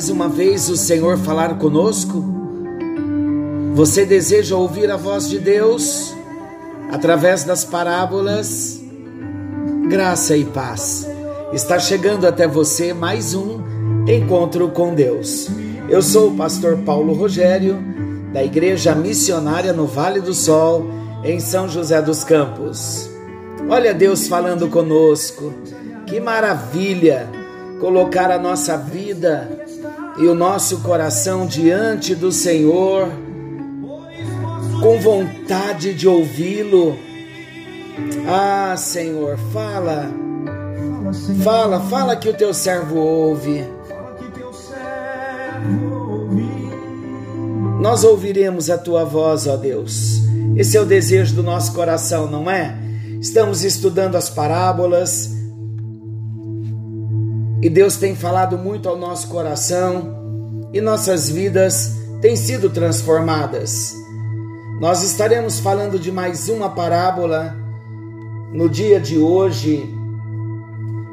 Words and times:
Mais 0.00 0.08
uma 0.08 0.30
vez 0.30 0.70
o 0.70 0.78
Senhor 0.78 1.18
falar 1.18 1.58
conosco? 1.58 2.24
Você 3.74 4.06
deseja 4.06 4.56
ouvir 4.56 4.90
a 4.90 4.96
voz 4.96 5.28
de 5.28 5.38
Deus 5.38 6.14
através 6.90 7.44
das 7.44 7.66
parábolas? 7.66 8.80
Graça 9.90 10.34
e 10.38 10.46
paz. 10.46 11.06
Está 11.52 11.78
chegando 11.78 12.26
até 12.26 12.48
você 12.48 12.94
mais 12.94 13.34
um 13.34 13.60
encontro 14.08 14.70
com 14.70 14.94
Deus. 14.94 15.50
Eu 15.86 16.00
sou 16.00 16.30
o 16.30 16.34
pastor 16.34 16.78
Paulo 16.78 17.12
Rogério, 17.12 17.76
da 18.32 18.42
Igreja 18.42 18.94
Missionária 18.94 19.74
no 19.74 19.86
Vale 19.86 20.22
do 20.22 20.32
Sol, 20.32 20.86
em 21.22 21.38
São 21.40 21.68
José 21.68 22.00
dos 22.00 22.24
Campos. 22.24 23.10
Olha 23.68 23.92
Deus 23.92 24.26
falando 24.28 24.66
conosco. 24.66 25.52
Que 26.06 26.18
maravilha! 26.18 27.38
colocar 27.80 28.30
a 28.30 28.38
nossa 28.38 28.76
vida 28.76 29.59
e 30.20 30.26
o 30.26 30.34
nosso 30.34 30.80
coração 30.80 31.46
diante 31.46 32.14
do 32.14 32.30
Senhor, 32.30 33.08
com 34.82 35.00
vontade 35.00 35.94
de 35.94 36.06
ouvi-lo. 36.06 36.94
Ah, 38.28 38.74
Senhor, 38.76 39.38
fala, 39.50 40.10
fala, 41.42 41.80
fala 41.80 42.16
que 42.16 42.28
o 42.28 42.34
teu 42.34 42.52
servo 42.52 42.98
ouve. 42.98 43.64
Nós 47.80 48.04
ouviremos 48.04 48.68
a 48.68 48.76
tua 48.76 49.04
voz, 49.04 49.46
ó 49.46 49.56
Deus. 49.56 50.20
Esse 50.54 50.76
é 50.76 50.80
o 50.82 50.84
desejo 50.84 51.34
do 51.34 51.42
nosso 51.42 51.72
coração, 51.72 52.30
não 52.30 52.50
é? 52.50 52.76
Estamos 53.22 53.64
estudando 53.64 54.16
as 54.16 54.28
parábolas 54.28 55.30
e 57.62 57.68
Deus 57.68 57.96
tem 57.96 58.14
falado 58.14 58.56
muito 58.56 58.88
ao 58.88 58.96
nosso 58.96 59.28
coração 59.28 60.19
e 60.72 60.80
nossas 60.80 61.28
vidas 61.28 61.96
têm 62.20 62.36
sido 62.36 62.70
transformadas. 62.70 63.94
Nós 64.80 65.02
estaremos 65.02 65.58
falando 65.58 65.98
de 65.98 66.10
mais 66.10 66.48
uma 66.48 66.70
parábola 66.70 67.54
no 68.52 68.68
dia 68.68 69.00
de 69.00 69.18
hoje. 69.18 69.88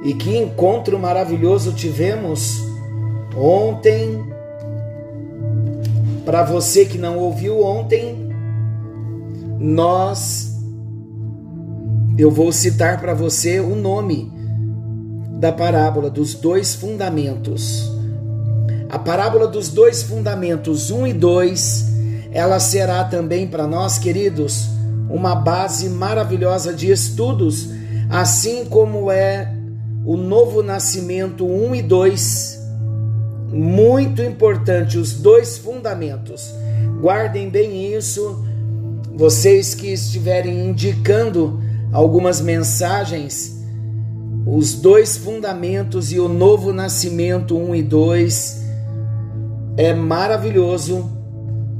E 0.03 0.13
que 0.13 0.37
encontro 0.37 0.97
maravilhoso 0.97 1.73
tivemos 1.73 2.63
ontem. 3.35 4.23
Para 6.23 6.43
você 6.43 6.85
que 6.85 6.97
não 6.97 7.17
ouviu 7.17 7.61
ontem, 7.63 8.29
nós 9.59 10.55
eu 12.17 12.31
vou 12.31 12.51
citar 12.51 12.99
para 12.99 13.13
você 13.13 13.59
o 13.59 13.75
nome 13.75 14.31
da 15.39 15.51
parábola 15.51 16.09
dos 16.09 16.33
dois 16.33 16.73
fundamentos. 16.73 17.96
A 18.89 18.97
parábola 18.97 19.47
dos 19.47 19.67
dois 19.67 20.01
fundamentos, 20.01 20.89
1 20.89 20.99
um 20.99 21.07
e 21.07 21.11
2, 21.11 21.85
ela 22.31 22.57
será 22.57 23.03
também 23.03 23.45
para 23.45 23.67
nós, 23.67 23.99
queridos, 23.99 24.69
uma 25.09 25.35
base 25.35 25.89
maravilhosa 25.89 26.73
de 26.73 26.89
estudos, 26.89 27.69
assim 28.09 28.63
como 28.63 29.11
é 29.11 29.53
o 30.05 30.15
novo 30.15 30.63
nascimento 30.63 31.45
1 31.45 31.67
um 31.67 31.75
e 31.75 31.81
2. 31.81 32.59
Muito 33.49 34.21
importante, 34.21 34.97
os 34.97 35.13
dois 35.13 35.57
fundamentos. 35.57 36.53
Guardem 37.01 37.49
bem 37.49 37.93
isso. 37.93 38.45
Vocês 39.15 39.73
que 39.73 39.91
estiverem 39.91 40.69
indicando 40.69 41.59
algumas 41.91 42.39
mensagens, 42.39 43.57
os 44.45 44.75
dois 44.75 45.17
fundamentos 45.17 46.13
e 46.13 46.19
o 46.19 46.29
novo 46.29 46.71
nascimento 46.71 47.57
1 47.57 47.75
e 47.75 47.83
2 47.83 48.66
é 49.77 49.93
maravilhoso 49.93 51.09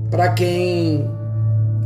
para 0.10 0.30
quem 0.30 1.10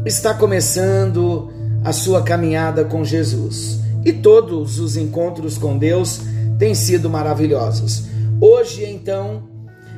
está 0.05 0.33
começando 0.33 1.51
a 1.83 1.91
sua 1.91 2.21
caminhada 2.21 2.85
com 2.85 3.03
Jesus. 3.03 3.79
E 4.05 4.13
todos 4.13 4.79
os 4.79 4.97
encontros 4.97 5.57
com 5.57 5.77
Deus 5.77 6.21
têm 6.59 6.75
sido 6.75 7.09
maravilhosos. 7.09 8.03
Hoje, 8.39 8.85
então, 8.85 9.43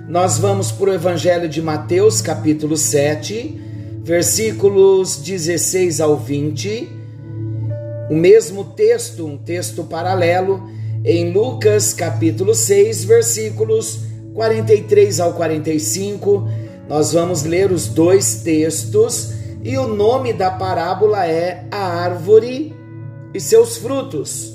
nós 0.08 0.38
vamos 0.38 0.72
para 0.72 0.92
o 0.92 0.94
Evangelho 0.94 1.50
de 1.50 1.62
Mateus, 1.62 2.22
capítulo 2.22 2.78
7, 2.78 3.62
versículos 4.04 5.18
16 5.18 6.00
ao 6.00 6.16
20 6.16 7.04
o 8.10 8.16
mesmo 8.16 8.64
texto, 8.64 9.26
um 9.26 9.38
texto 9.38 9.84
paralelo, 9.84 10.70
em 11.06 11.32
Lucas 11.32 11.94
capítulo 11.94 12.54
6, 12.54 13.06
versículos 13.06 14.02
43 14.34 15.20
ao 15.20 15.34
45. 15.34 16.48
Nós 16.88 17.14
vamos 17.14 17.44
ler 17.44 17.72
os 17.72 17.88
dois 17.88 18.42
textos 18.44 19.34
e 19.64 19.78
o 19.78 19.88
nome 19.88 20.34
da 20.34 20.52
parábola 20.52 21.26
é 21.26 21.66
A 21.72 21.86
Árvore 22.04 22.76
e 23.34 23.40
seus 23.40 23.78
frutos. 23.78 24.54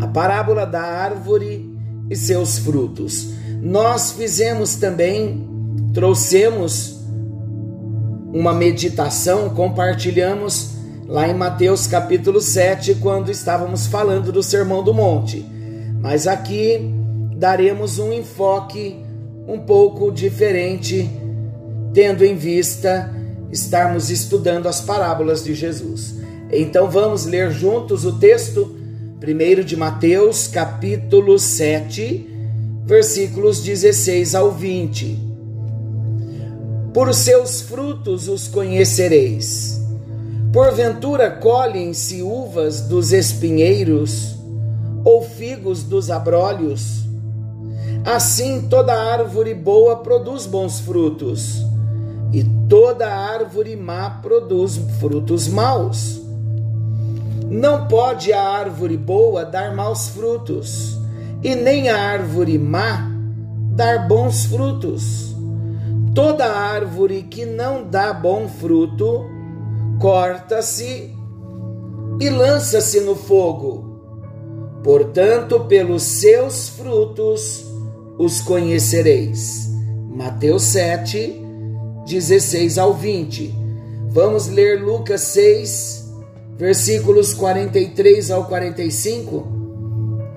A 0.00 0.06
parábola 0.06 0.64
da 0.64 0.80
árvore 0.80 1.68
e 2.08 2.14
seus 2.14 2.58
frutos. 2.58 3.30
Nós 3.60 4.12
fizemos 4.12 4.76
também, 4.76 5.46
trouxemos 5.92 7.00
uma 8.32 8.52
meditação, 8.52 9.50
compartilhamos 9.50 10.76
lá 11.06 11.26
em 11.26 11.34
Mateus 11.34 11.86
capítulo 11.86 12.40
7, 12.40 12.96
quando 12.96 13.30
estávamos 13.30 13.86
falando 13.86 14.30
do 14.30 14.42
Sermão 14.42 14.84
do 14.84 14.94
Monte. 14.94 15.44
Mas 16.00 16.26
aqui 16.26 16.97
daremos 17.38 18.00
um 18.00 18.12
enfoque 18.12 18.96
um 19.46 19.60
pouco 19.60 20.10
diferente, 20.10 21.08
tendo 21.94 22.24
em 22.24 22.34
vista 22.34 23.14
estarmos 23.52 24.10
estudando 24.10 24.66
as 24.66 24.80
parábolas 24.80 25.44
de 25.44 25.54
Jesus. 25.54 26.16
Então 26.50 26.90
vamos 26.90 27.26
ler 27.26 27.52
juntos 27.52 28.04
o 28.04 28.18
texto 28.18 28.74
primeiro 29.20 29.64
de 29.64 29.76
Mateus, 29.76 30.48
capítulo 30.48 31.38
7, 31.38 32.28
versículos 32.84 33.62
16 33.62 34.34
ao 34.34 34.50
20. 34.50 35.18
Por 36.92 37.14
seus 37.14 37.60
frutos 37.60 38.26
os 38.26 38.48
conhecereis. 38.48 39.80
Porventura 40.52 41.30
colhem-se 41.30 42.20
uvas 42.20 42.80
dos 42.80 43.12
espinheiros 43.12 44.34
ou 45.04 45.22
figos 45.22 45.84
dos 45.84 46.10
abrolhos? 46.10 47.07
Assim 48.08 48.62
toda 48.70 48.94
árvore 48.94 49.52
boa 49.52 49.96
produz 49.96 50.46
bons 50.46 50.80
frutos, 50.80 51.62
e 52.32 52.42
toda 52.66 53.06
árvore 53.06 53.76
má 53.76 54.08
produz 54.22 54.78
frutos 54.98 55.46
maus. 55.46 56.18
Não 57.50 57.86
pode 57.86 58.32
a 58.32 58.42
árvore 58.42 58.96
boa 58.96 59.44
dar 59.44 59.76
maus 59.76 60.08
frutos, 60.08 60.98
e 61.44 61.54
nem 61.54 61.90
a 61.90 62.00
árvore 62.00 62.58
má 62.58 63.10
dar 63.76 64.08
bons 64.08 64.46
frutos. 64.46 65.36
Toda 66.14 66.46
árvore 66.46 67.24
que 67.24 67.44
não 67.44 67.84
dá 67.84 68.14
bom 68.14 68.48
fruto, 68.48 69.26
corta-se 70.00 71.14
e 72.18 72.30
lança-se 72.30 73.00
no 73.00 73.14
fogo. 73.14 74.00
Portanto, 74.82 75.60
pelos 75.68 76.04
seus 76.04 76.70
frutos 76.70 77.67
os 78.18 78.40
conhecereis. 78.40 79.70
Mateus 80.10 80.64
7, 80.64 81.40
16 82.06 82.78
ao 82.78 82.92
20. 82.92 83.54
Vamos 84.10 84.48
ler 84.48 84.82
Lucas 84.82 85.20
6, 85.22 86.12
versículos 86.56 87.32
43 87.34 88.30
ao 88.30 88.44
45. 88.46 89.46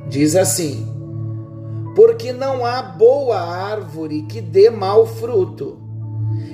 Diz 0.10 0.36
assim: 0.36 0.86
Porque 1.96 2.32
não 2.32 2.66
há 2.66 2.82
boa 2.82 3.40
árvore 3.40 4.24
que 4.24 4.40
dê 4.40 4.70
mau 4.70 5.06
fruto, 5.06 5.78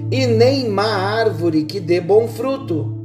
e 0.09 0.25
nem 0.25 0.69
má 0.69 0.95
árvore 0.95 1.65
que 1.65 1.79
dê 1.79 1.99
bom 1.99 2.27
fruto 2.27 2.97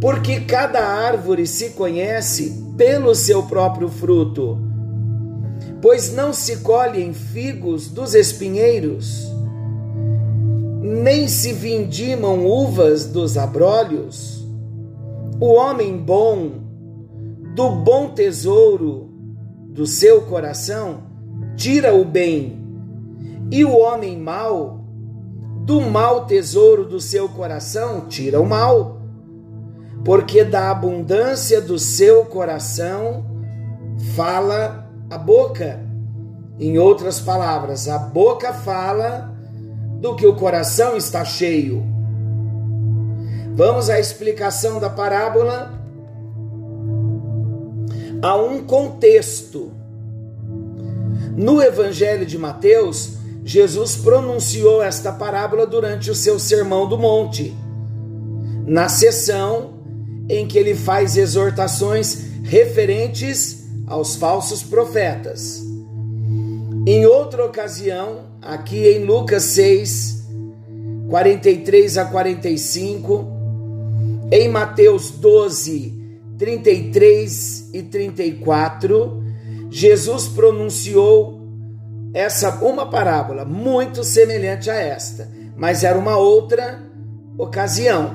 porque 0.00 0.40
cada 0.40 0.80
árvore 0.80 1.46
se 1.46 1.70
conhece 1.70 2.64
pelo 2.76 3.14
seu 3.14 3.42
próprio 3.44 3.88
fruto. 3.88 4.58
Pois 5.80 6.12
não 6.12 6.32
se 6.32 6.58
colhem 6.58 7.12
figos 7.12 7.88
dos 7.88 8.14
espinheiros, 8.14 9.26
nem 10.80 11.28
se 11.28 11.52
vindimam 11.52 12.46
uvas 12.46 13.06
dos 13.06 13.36
abrolhos. 13.36 14.44
O 15.40 15.52
homem 15.54 15.96
bom, 15.96 16.50
do 17.54 17.70
bom 17.70 18.10
tesouro 18.10 19.08
do 19.70 19.86
seu 19.86 20.22
coração, 20.22 21.04
tira 21.56 21.94
o 21.94 22.04
bem, 22.04 22.58
e 23.50 23.64
o 23.64 23.78
homem 23.78 24.18
mau, 24.18 24.84
do 25.64 25.80
mau 25.80 26.26
tesouro 26.26 26.84
do 26.84 27.00
seu 27.00 27.28
coração, 27.28 28.06
tira 28.08 28.40
o 28.40 28.46
mal 28.46 28.98
porque 30.04 30.44
da 30.44 30.70
abundância 30.70 31.60
do 31.60 31.78
seu 31.78 32.24
coração 32.24 33.26
fala 34.14 34.87
a 35.10 35.18
boca. 35.18 35.80
Em 36.58 36.78
outras 36.78 37.20
palavras, 37.20 37.88
a 37.88 37.98
boca 37.98 38.52
fala 38.52 39.32
do 40.00 40.16
que 40.16 40.26
o 40.26 40.34
coração 40.34 40.96
está 40.96 41.24
cheio. 41.24 41.84
Vamos 43.54 43.88
à 43.90 43.98
explicação 43.98 44.80
da 44.80 44.90
parábola. 44.90 45.72
Há 48.22 48.36
um 48.36 48.62
contexto. 48.64 49.72
No 51.36 51.62
Evangelho 51.62 52.26
de 52.26 52.36
Mateus, 52.36 53.18
Jesus 53.44 53.96
pronunciou 53.96 54.82
esta 54.82 55.12
parábola 55.12 55.66
durante 55.66 56.10
o 56.10 56.14
seu 56.14 56.38
Sermão 56.38 56.88
do 56.88 56.98
Monte, 56.98 57.56
na 58.66 58.88
sessão 58.88 59.74
em 60.28 60.46
que 60.46 60.58
ele 60.58 60.74
faz 60.74 61.16
exortações 61.16 62.24
referentes 62.42 63.57
aos 63.88 64.16
falsos 64.16 64.62
profetas. 64.62 65.62
Em 66.86 67.04
outra 67.06 67.44
ocasião, 67.44 68.26
aqui 68.40 68.88
em 68.88 69.04
Lucas 69.04 69.42
6, 69.44 70.26
43 71.08 71.98
a 71.98 72.04
45, 72.06 73.26
em 74.30 74.48
Mateus 74.48 75.10
12, 75.10 75.94
33 76.38 77.70
e 77.74 77.82
34, 77.82 79.22
Jesus 79.70 80.28
pronunciou 80.28 81.38
essa 82.14 82.64
uma 82.64 82.88
parábola 82.88 83.44
muito 83.44 84.02
semelhante 84.04 84.70
a 84.70 84.74
esta, 84.74 85.30
mas 85.56 85.84
era 85.84 85.98
uma 85.98 86.16
outra 86.16 86.82
ocasião. 87.36 88.12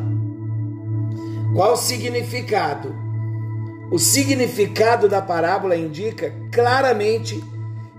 Qual 1.56 1.74
o 1.74 1.78
significado? 1.78 3.03
O 3.94 4.00
significado 4.00 5.08
da 5.08 5.22
parábola 5.22 5.76
indica 5.78 6.34
claramente 6.52 7.40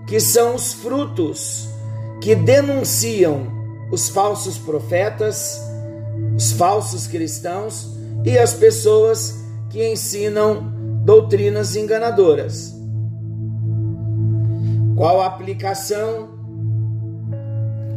que 0.05 0.19
são 0.19 0.53
os 0.53 0.73
frutos 0.73 1.69
que 2.19 2.35
denunciam 2.35 3.47
os 3.89 4.09
falsos 4.09 4.57
profetas, 4.57 5.57
os 6.35 6.51
falsos 6.51 7.07
cristãos 7.07 7.95
e 8.25 8.37
as 8.37 8.53
pessoas 8.53 9.41
que 9.69 9.87
ensinam 9.87 10.69
doutrinas 11.05 11.77
enganadoras. 11.77 12.75
Qual 14.97 15.21
a 15.21 15.27
aplicação? 15.27 16.27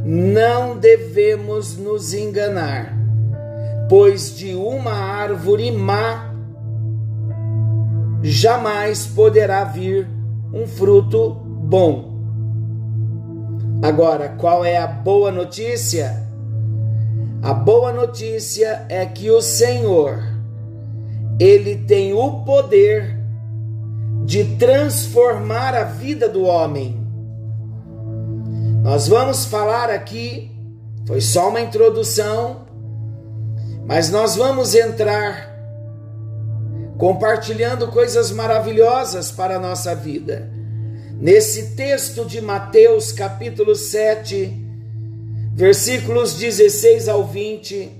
Não 0.05 0.79
devemos 0.79 1.77
nos 1.77 2.15
enganar, 2.15 2.97
pois 3.89 4.37
de 4.37 4.55
uma 4.55 4.93
árvore 4.93 5.73
má 5.73 6.28
jamais 8.23 9.07
poderá 9.07 9.65
vir 9.65 10.09
um 10.53 10.67
fruto 10.67 11.31
bom. 11.31 12.17
Agora, 13.83 14.31
qual 14.31 14.65
é 14.65 14.77
a 14.77 14.87
boa 14.87 15.31
notícia? 15.31 16.27
A 17.43 17.55
boa 17.55 17.93
notícia 17.93 18.85
é 18.89 19.07
que 19.07 19.31
o 19.31 19.41
Senhor, 19.41 20.21
ele 21.39 21.77
tem 21.77 22.13
o 22.13 22.45
poder 22.45 23.17
de 24.25 24.57
transformar 24.57 25.75
a 25.75 25.85
vida 25.85 26.29
do 26.29 26.43
homem. 26.43 27.01
Nós 28.83 29.07
vamos 29.07 29.45
falar 29.45 29.91
aqui, 29.91 30.51
foi 31.07 31.21
só 31.21 31.49
uma 31.49 31.61
introdução, 31.61 32.67
mas 33.87 34.11
nós 34.11 34.35
vamos 34.35 34.75
entrar 34.75 35.58
compartilhando 36.99 37.87
coisas 37.89 38.33
maravilhosas 38.33 39.31
para 39.31 39.57
a 39.57 39.61
nossa 39.61 39.95
vida. 39.95 40.51
Nesse 41.21 41.77
texto 41.77 42.25
de 42.25 42.41
Mateus, 42.41 43.13
capítulo 43.13 43.77
7, 43.77 44.53
versículos 45.55 46.35
16 46.35 47.09
ao 47.09 47.25
20, 47.25 47.91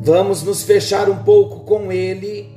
vamos 0.00 0.44
nos 0.44 0.62
fechar 0.62 1.10
um 1.10 1.24
pouco 1.24 1.60
com 1.60 1.90
ele 1.90 2.48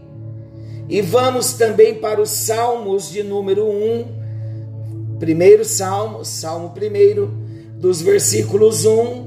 e 0.88 1.02
vamos 1.02 1.54
também 1.54 1.96
para 1.96 2.22
os 2.22 2.30
Salmos 2.30 3.10
de 3.10 3.24
número 3.24 3.68
1, 3.68 5.18
primeiro 5.20 5.66
Salmo, 5.66 6.24
Salmo 6.24 6.72
1, 6.72 7.80
dos 7.80 8.00
versículos 8.00 8.86
1 8.86 9.26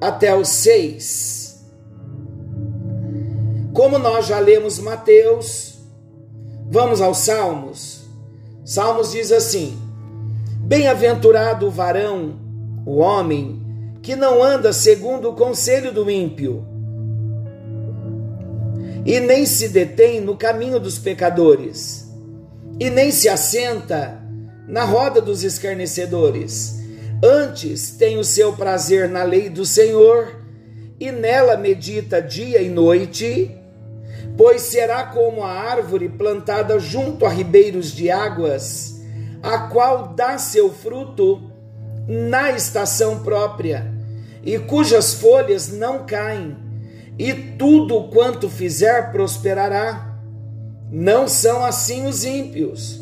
até 0.00 0.34
o 0.34 0.42
6. 0.42 1.41
Como 3.72 3.98
nós 3.98 4.26
já 4.26 4.38
lemos 4.38 4.78
Mateus, 4.78 5.78
vamos 6.70 7.00
aos 7.00 7.18
Salmos. 7.18 8.02
Salmos 8.66 9.12
diz 9.12 9.32
assim: 9.32 9.78
Bem-aventurado 10.58 11.66
o 11.66 11.70
varão, 11.70 12.38
o 12.84 12.98
homem, 12.98 13.62
que 14.02 14.14
não 14.14 14.42
anda 14.42 14.74
segundo 14.74 15.30
o 15.30 15.34
conselho 15.34 15.90
do 15.90 16.10
ímpio, 16.10 16.66
e 19.06 19.18
nem 19.20 19.46
se 19.46 19.68
detém 19.68 20.20
no 20.20 20.36
caminho 20.36 20.78
dos 20.78 20.98
pecadores, 20.98 22.12
e 22.78 22.90
nem 22.90 23.10
se 23.10 23.26
assenta 23.26 24.20
na 24.68 24.84
roda 24.84 25.18
dos 25.18 25.42
escarnecedores. 25.42 26.78
Antes 27.24 27.92
tem 27.92 28.18
o 28.18 28.24
seu 28.24 28.52
prazer 28.52 29.08
na 29.08 29.22
lei 29.22 29.48
do 29.48 29.64
Senhor, 29.64 30.42
e 31.00 31.10
nela 31.10 31.56
medita 31.56 32.20
dia 32.20 32.60
e 32.60 32.68
noite 32.68 33.61
pois 34.36 34.62
será 34.62 35.04
como 35.04 35.42
a 35.42 35.50
árvore 35.50 36.08
plantada 36.08 36.78
junto 36.78 37.26
a 37.26 37.28
ribeiros 37.28 37.92
de 37.92 38.10
águas, 38.10 39.00
a 39.42 39.58
qual 39.58 40.14
dá 40.14 40.38
seu 40.38 40.72
fruto 40.72 41.50
na 42.06 42.50
estação 42.52 43.22
própria, 43.22 43.92
e 44.42 44.58
cujas 44.58 45.14
folhas 45.14 45.68
não 45.68 46.04
caem, 46.04 46.56
e 47.18 47.32
tudo 47.32 48.04
quanto 48.08 48.48
fizer 48.48 49.12
prosperará. 49.12 50.16
Não 50.90 51.26
são 51.28 51.64
assim 51.64 52.06
os 52.06 52.24
ímpios, 52.24 53.00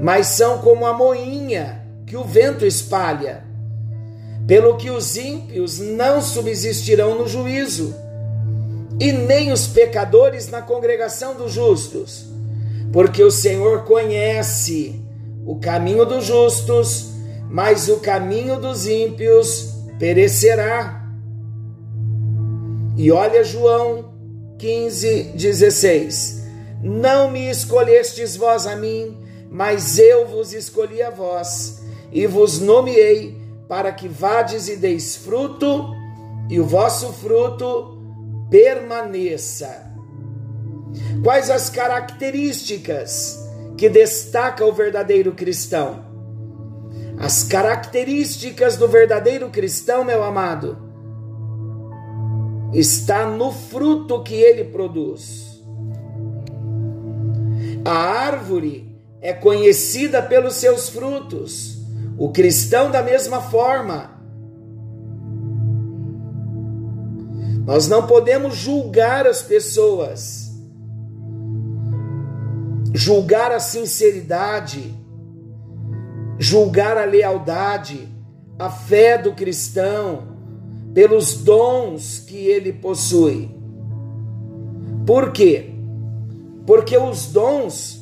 mas 0.00 0.28
são 0.28 0.58
como 0.58 0.86
a 0.86 0.92
moinha 0.92 1.82
que 2.06 2.16
o 2.16 2.24
vento 2.24 2.64
espalha. 2.64 3.44
Pelo 4.46 4.76
que 4.76 4.90
os 4.90 5.16
ímpios 5.16 5.78
não 5.78 6.22
subsistirão 6.22 7.18
no 7.18 7.26
juízo 7.26 7.94
e 8.98 9.12
nem 9.12 9.52
os 9.52 9.66
pecadores 9.66 10.48
na 10.48 10.62
congregação 10.62 11.34
dos 11.34 11.52
justos, 11.52 12.26
porque 12.92 13.22
o 13.22 13.30
Senhor 13.30 13.84
conhece 13.84 15.00
o 15.44 15.56
caminho 15.56 16.06
dos 16.06 16.24
justos, 16.24 17.10
mas 17.48 17.88
o 17.88 17.98
caminho 17.98 18.58
dos 18.58 18.86
ímpios 18.86 19.74
perecerá. 19.98 21.04
E 22.96 23.12
olha 23.12 23.44
João 23.44 24.12
15, 24.58 25.34
16: 25.34 26.42
Não 26.82 27.30
me 27.30 27.50
escolhestes 27.50 28.36
vós 28.36 28.66
a 28.66 28.74
mim, 28.74 29.18
mas 29.50 29.98
eu 29.98 30.26
vos 30.26 30.52
escolhi 30.52 31.02
a 31.02 31.10
vós, 31.10 31.82
e 32.10 32.26
vos 32.26 32.58
nomeei 32.58 33.36
para 33.68 33.92
que 33.92 34.08
vades 34.08 34.68
e 34.68 34.76
deis 34.76 35.16
fruto, 35.16 35.94
e 36.48 36.58
o 36.58 36.64
vosso 36.64 37.12
fruto 37.12 37.95
permaneça. 38.50 39.92
Quais 41.22 41.50
as 41.50 41.68
características 41.68 43.38
que 43.76 43.88
destaca 43.88 44.64
o 44.64 44.72
verdadeiro 44.72 45.32
cristão? 45.32 46.04
As 47.18 47.42
características 47.42 48.76
do 48.76 48.86
verdadeiro 48.86 49.48
cristão, 49.50 50.04
meu 50.04 50.22
amado, 50.22 50.78
está 52.72 53.26
no 53.26 53.50
fruto 53.50 54.22
que 54.22 54.34
ele 54.34 54.64
produz. 54.64 55.62
A 57.84 57.94
árvore 57.94 58.96
é 59.20 59.32
conhecida 59.32 60.22
pelos 60.22 60.54
seus 60.56 60.88
frutos. 60.88 61.78
O 62.18 62.32
cristão, 62.32 62.90
da 62.90 63.02
mesma 63.02 63.40
forma, 63.40 64.15
Nós 67.66 67.88
não 67.88 68.06
podemos 68.06 68.54
julgar 68.54 69.26
as 69.26 69.42
pessoas, 69.42 70.52
julgar 72.94 73.50
a 73.50 73.58
sinceridade, 73.58 74.94
julgar 76.38 76.96
a 76.96 77.04
lealdade, 77.04 78.08
a 78.56 78.70
fé 78.70 79.18
do 79.18 79.32
cristão, 79.32 80.36
pelos 80.94 81.34
dons 81.34 82.20
que 82.20 82.36
ele 82.36 82.72
possui. 82.72 83.50
Por 85.04 85.32
quê? 85.32 85.70
Porque 86.64 86.96
os 86.96 87.26
dons 87.26 88.00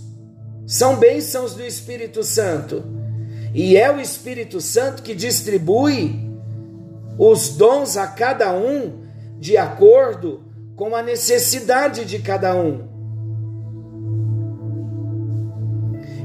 são 0.66 0.96
bênçãos 0.96 1.54
do 1.54 1.64
Espírito 1.64 2.22
Santo. 2.22 2.84
E 3.54 3.78
é 3.78 3.90
o 3.90 3.98
Espírito 3.98 4.60
Santo 4.60 5.02
que 5.02 5.14
distribui 5.14 6.20
os 7.18 7.56
dons 7.56 7.96
a 7.96 8.06
cada 8.06 8.52
um 8.52 9.03
de 9.38 9.56
acordo 9.56 10.42
com 10.76 10.94
a 10.94 11.02
necessidade 11.02 12.04
de 12.04 12.18
cada 12.18 12.54
um. 12.56 12.94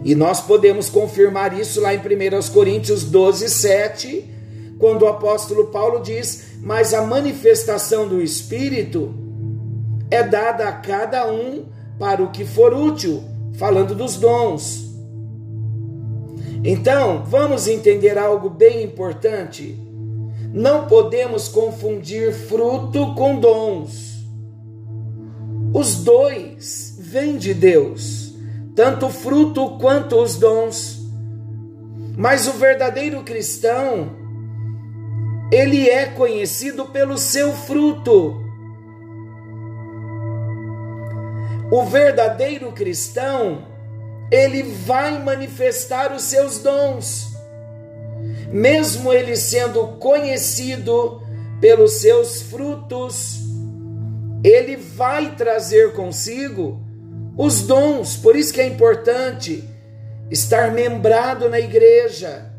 E 0.03 0.15
nós 0.15 0.41
podemos 0.41 0.89
confirmar 0.89 1.57
isso 1.59 1.81
lá 1.81 1.93
em 1.93 1.99
1 1.99 2.01
Coríntios 2.53 3.03
12, 3.03 3.49
7, 3.49 4.25
quando 4.79 5.03
o 5.03 5.07
apóstolo 5.07 5.67
Paulo 5.67 6.01
diz: 6.01 6.53
Mas 6.61 6.93
a 6.93 7.01
manifestação 7.01 8.07
do 8.07 8.21
Espírito 8.21 9.13
é 10.09 10.23
dada 10.23 10.67
a 10.67 10.71
cada 10.71 11.31
um 11.31 11.65
para 11.99 12.23
o 12.23 12.31
que 12.31 12.45
for 12.45 12.73
útil, 12.73 13.23
falando 13.55 13.93
dos 13.93 14.15
dons. 14.15 14.89
Então, 16.63 17.23
vamos 17.25 17.67
entender 17.67 18.17
algo 18.17 18.49
bem 18.49 18.83
importante. 18.83 19.77
Não 20.53 20.87
podemos 20.87 21.47
confundir 21.47 22.33
fruto 22.33 23.13
com 23.13 23.39
dons. 23.39 24.25
Os 25.73 25.95
dois 26.03 26.97
vêm 26.99 27.37
de 27.37 27.53
Deus, 27.53 28.33
tanto 28.75 29.05
o 29.05 29.11
fruto 29.11 29.77
quanto 29.77 30.15
os 30.15 30.37
dons. 30.37 30.99
Mas 32.17 32.47
o 32.47 32.53
verdadeiro 32.53 33.23
cristão, 33.23 34.09
ele 35.51 35.87
é 35.87 36.07
conhecido 36.07 36.85
pelo 36.85 37.17
seu 37.17 37.53
fruto. 37.53 38.43
O 41.71 41.85
verdadeiro 41.85 42.71
cristão, 42.71 43.67
ele 44.31 44.63
vai 44.63 45.23
manifestar 45.23 46.11
os 46.11 46.23
seus 46.23 46.59
dons, 46.59 47.28
mesmo 48.51 49.13
ele 49.13 49.35
sendo 49.35 49.87
conhecido 49.99 51.21
pelos 51.61 51.93
seus 51.93 52.41
frutos, 52.41 53.39
ele 54.43 54.75
vai 54.75 55.35
trazer 55.35 55.93
consigo 55.93 56.81
os 57.37 57.61
dons. 57.61 58.15
Por 58.15 58.35
isso 58.35 58.53
que 58.53 58.61
é 58.61 58.67
importante 58.67 59.63
estar 60.31 60.71
membrado 60.71 61.49
na 61.49 61.59
igreja, 61.59 62.51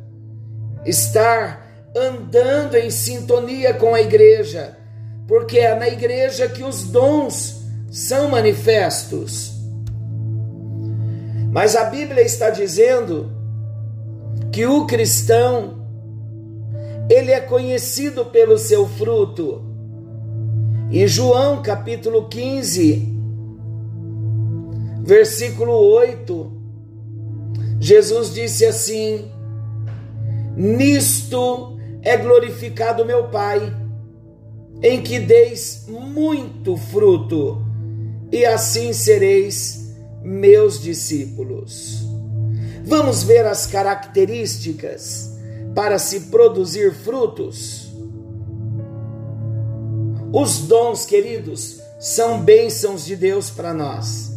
estar 0.84 1.66
andando 1.96 2.76
em 2.76 2.90
sintonia 2.90 3.74
com 3.74 3.94
a 3.94 4.00
igreja, 4.00 4.76
porque 5.26 5.58
é 5.58 5.74
na 5.74 5.88
igreja 5.88 6.48
que 6.48 6.62
os 6.62 6.84
dons 6.84 7.62
são 7.90 8.28
manifestos. 8.28 9.52
Mas 11.52 11.74
a 11.74 11.84
Bíblia 11.84 12.22
está 12.22 12.50
dizendo 12.50 13.32
que 14.52 14.66
o 14.66 14.86
cristão 14.86 15.79
ele 17.10 17.32
é 17.32 17.40
conhecido 17.40 18.26
pelo 18.26 18.56
seu 18.56 18.86
fruto. 18.86 19.60
E 20.92 21.08
João 21.08 21.60
capítulo 21.60 22.28
15, 22.28 23.08
versículo 25.02 25.72
8, 25.72 26.52
Jesus 27.80 28.32
disse 28.32 28.64
assim: 28.64 29.28
Nisto 30.56 31.76
é 32.00 32.16
glorificado 32.16 33.04
meu 33.04 33.24
Pai, 33.24 33.74
em 34.80 35.02
que 35.02 35.18
deis 35.18 35.86
muito 35.88 36.76
fruto 36.76 37.60
e 38.30 38.44
assim 38.46 38.92
sereis 38.92 39.96
meus 40.22 40.80
discípulos. 40.80 42.04
Vamos 42.84 43.24
ver 43.24 43.46
as 43.46 43.66
características 43.66 45.29
para 45.74 45.98
se 45.98 46.20
produzir 46.22 46.92
frutos. 46.92 47.90
Os 50.32 50.58
dons, 50.60 51.04
queridos, 51.04 51.80
são 51.98 52.40
bênçãos 52.40 53.04
de 53.04 53.16
Deus 53.16 53.50
para 53.50 53.74
nós. 53.74 54.32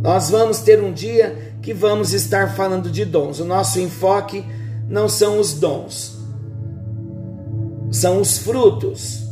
Nós 0.00 0.28
vamos 0.30 0.60
ter 0.60 0.82
um 0.82 0.92
dia 0.92 1.54
que 1.62 1.72
vamos 1.72 2.12
estar 2.12 2.54
falando 2.54 2.90
de 2.90 3.04
dons. 3.04 3.40
O 3.40 3.44
nosso 3.44 3.80
enfoque 3.80 4.44
não 4.88 5.08
são 5.08 5.38
os 5.40 5.54
dons, 5.54 6.18
são 7.90 8.20
os 8.20 8.38
frutos. 8.38 9.22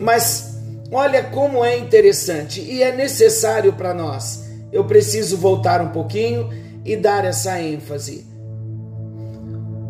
Mas 0.00 0.48
Olha 0.90 1.22
como 1.22 1.62
é 1.62 1.76
interessante 1.76 2.62
e 2.62 2.82
é 2.82 2.94
necessário 2.94 3.74
para 3.74 3.92
nós. 3.92 4.44
Eu 4.72 4.84
preciso 4.84 5.36
voltar 5.36 5.82
um 5.82 5.88
pouquinho 5.88 6.48
e 6.84 6.96
dar 6.96 7.26
essa 7.26 7.60
ênfase. 7.60 8.26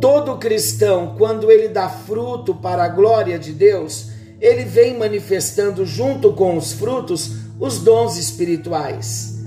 Todo 0.00 0.38
cristão, 0.38 1.14
quando 1.18 1.50
ele 1.50 1.68
dá 1.68 1.88
fruto 1.88 2.54
para 2.54 2.84
a 2.84 2.88
glória 2.88 3.38
de 3.38 3.52
Deus, 3.52 4.10
ele 4.40 4.64
vem 4.64 4.96
manifestando 4.96 5.84
junto 5.84 6.32
com 6.32 6.56
os 6.56 6.72
frutos 6.72 7.32
os 7.58 7.80
dons 7.80 8.16
espirituais. 8.16 9.44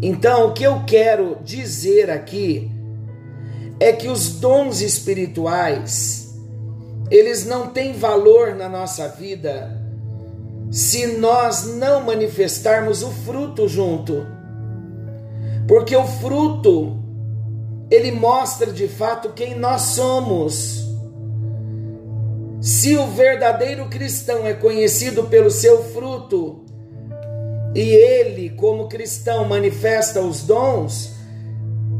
Então, 0.00 0.48
o 0.48 0.52
que 0.52 0.62
eu 0.62 0.84
quero 0.86 1.38
dizer 1.42 2.08
aqui 2.08 2.70
é 3.80 3.92
que 3.92 4.08
os 4.08 4.34
dons 4.34 4.80
espirituais, 4.80 6.34
eles 7.10 7.44
não 7.44 7.68
têm 7.68 7.92
valor 7.94 8.54
na 8.54 8.68
nossa 8.68 9.08
vida 9.08 9.76
se 10.70 11.06
nós 11.18 11.64
não 11.64 12.02
manifestarmos 12.02 13.02
o 13.02 13.10
fruto 13.10 13.66
junto. 13.66 14.26
Porque 15.66 15.96
o 15.96 16.04
fruto 16.04 16.96
ele 17.90 18.10
mostra 18.10 18.72
de 18.72 18.86
fato 18.88 19.30
quem 19.30 19.54
nós 19.54 19.82
somos. 19.82 20.86
Se 22.60 22.96
o 22.96 23.06
verdadeiro 23.06 23.86
cristão 23.86 24.46
é 24.46 24.52
conhecido 24.52 25.24
pelo 25.24 25.50
seu 25.50 25.82
fruto, 25.84 26.64
e 27.74 27.90
ele, 27.90 28.50
como 28.50 28.88
cristão, 28.88 29.44
manifesta 29.46 30.20
os 30.20 30.42
dons, 30.42 31.14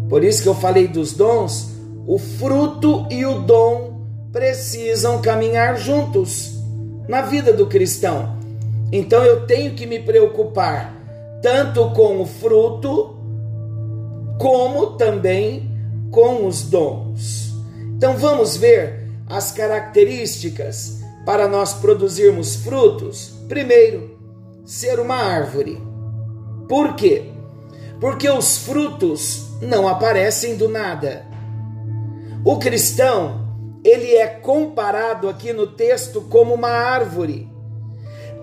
por 0.08 0.24
isso 0.24 0.42
que 0.42 0.48
eu 0.48 0.54
falei 0.54 0.88
dos 0.88 1.12
dons, 1.12 1.70
o 2.06 2.18
fruto 2.18 3.06
e 3.10 3.24
o 3.24 3.40
dom 3.40 4.06
precisam 4.32 5.20
caminhar 5.20 5.76
juntos 5.76 6.54
na 7.06 7.22
vida 7.22 7.52
do 7.52 7.66
cristão. 7.66 8.36
Então 8.90 9.22
eu 9.22 9.46
tenho 9.46 9.74
que 9.74 9.86
me 9.86 10.00
preocupar 10.00 10.96
tanto 11.42 11.90
com 11.90 12.20
o 12.20 12.26
fruto, 12.26 13.16
como 14.38 14.96
também 14.96 15.67
com 16.10 16.46
os 16.46 16.62
dons. 16.62 17.52
Então 17.96 18.16
vamos 18.16 18.56
ver 18.56 19.08
as 19.26 19.52
características 19.52 21.00
para 21.24 21.46
nós 21.46 21.74
produzirmos 21.74 22.56
frutos. 22.56 23.34
Primeiro, 23.48 24.18
ser 24.64 24.98
uma 24.98 25.16
árvore. 25.16 25.80
Por 26.68 26.94
quê? 26.94 27.30
Porque 28.00 28.28
os 28.28 28.58
frutos 28.58 29.48
não 29.60 29.88
aparecem 29.88 30.56
do 30.56 30.68
nada. 30.68 31.26
O 32.44 32.58
cristão, 32.58 33.48
ele 33.84 34.14
é 34.14 34.26
comparado 34.26 35.28
aqui 35.28 35.52
no 35.52 35.66
texto 35.66 36.20
como 36.22 36.54
uma 36.54 36.70
árvore. 36.70 37.50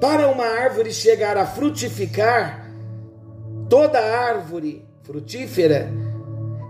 Para 0.01 0.27
uma 0.27 0.45
árvore 0.45 0.93
chegar 0.93 1.37
a 1.37 1.45
frutificar, 1.45 2.69
toda 3.69 3.99
árvore 3.99 4.85
frutífera, 5.03 5.89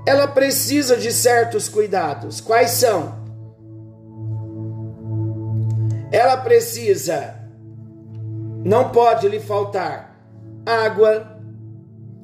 ela 0.05 0.27
precisa 0.27 0.95
de 0.95 1.11
certos 1.11 1.67
cuidados. 1.67 2.39
Quais 2.39 2.71
são? 2.71 3.25
Ela 6.11 6.37
precisa, 6.37 7.35
não 8.63 8.89
pode 8.89 9.27
lhe 9.27 9.39
faltar 9.39 10.15
água, 10.65 11.39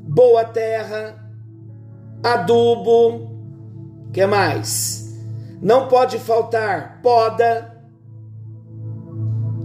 boa 0.01 0.45
terra, 0.45 1.15
adubo, 2.23 3.29
que 4.13 4.25
mais? 4.25 5.19
Não 5.61 5.87
pode 5.87 6.19
faltar 6.19 7.01
poda, 7.01 7.83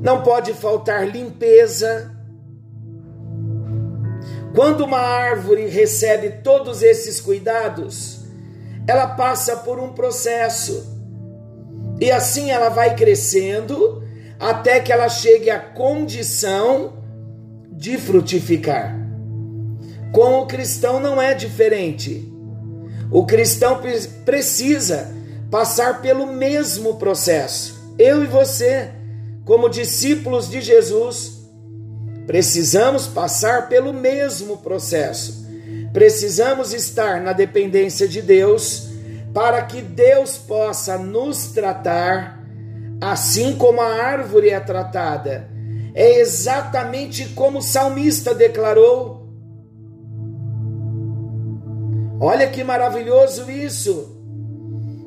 não 0.00 0.22
pode 0.22 0.52
faltar 0.54 1.06
limpeza. 1.06 2.15
Quando 4.56 4.86
uma 4.86 4.98
árvore 4.98 5.66
recebe 5.66 6.30
todos 6.42 6.82
esses 6.82 7.20
cuidados, 7.20 8.20
ela 8.88 9.08
passa 9.08 9.54
por 9.54 9.78
um 9.78 9.92
processo. 9.92 10.96
E 12.00 12.10
assim 12.10 12.50
ela 12.50 12.70
vai 12.70 12.96
crescendo 12.96 14.02
até 14.40 14.80
que 14.80 14.90
ela 14.90 15.10
chegue 15.10 15.50
à 15.50 15.60
condição 15.60 16.94
de 17.70 17.98
frutificar. 17.98 18.98
Com 20.10 20.40
o 20.40 20.46
cristão 20.46 20.98
não 20.98 21.20
é 21.20 21.34
diferente. 21.34 22.26
O 23.10 23.26
cristão 23.26 23.82
precisa 24.24 25.14
passar 25.50 26.00
pelo 26.00 26.26
mesmo 26.28 26.96
processo. 26.96 27.94
Eu 27.98 28.24
e 28.24 28.26
você 28.26 28.90
como 29.44 29.68
discípulos 29.68 30.48
de 30.48 30.62
Jesus, 30.62 31.35
precisamos 32.26 33.06
passar 33.06 33.68
pelo 33.68 33.92
mesmo 33.92 34.58
processo. 34.58 35.46
Precisamos 35.92 36.74
estar 36.74 37.20
na 37.20 37.32
dependência 37.32 38.06
de 38.06 38.20
Deus 38.20 38.88
para 39.32 39.62
que 39.62 39.80
Deus 39.80 40.36
possa 40.36 40.98
nos 40.98 41.48
tratar 41.48 42.42
assim 43.00 43.56
como 43.56 43.80
a 43.80 43.94
árvore 43.94 44.50
é 44.50 44.60
tratada. 44.60 45.48
É 45.94 46.20
exatamente 46.20 47.26
como 47.30 47.58
o 47.58 47.62
salmista 47.62 48.34
declarou: 48.34 49.26
Olha 52.20 52.48
que 52.48 52.62
maravilhoso 52.64 53.50
isso. 53.50 54.14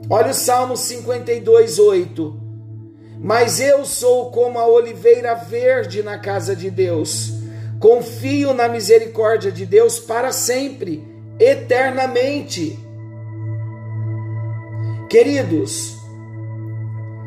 Olha 0.09 0.31
o 0.31 0.33
Salmo 0.33 0.75
52, 0.75 1.77
8. 1.77 2.48
Mas 3.21 3.59
eu 3.59 3.83
sou 3.85 4.31
como 4.31 4.57
a 4.57 4.65
oliveira 4.65 5.35
verde 5.35 6.01
na 6.01 6.17
casa 6.17 6.55
de 6.55 6.71
Deus. 6.71 7.33
Confio 7.77 8.53
na 8.53 8.69
misericórdia 8.69 9.51
de 9.51 9.65
Deus 9.65 9.99
para 9.99 10.31
sempre, 10.31 11.05
eternamente. 11.37 12.79
Queridos, 15.09 15.97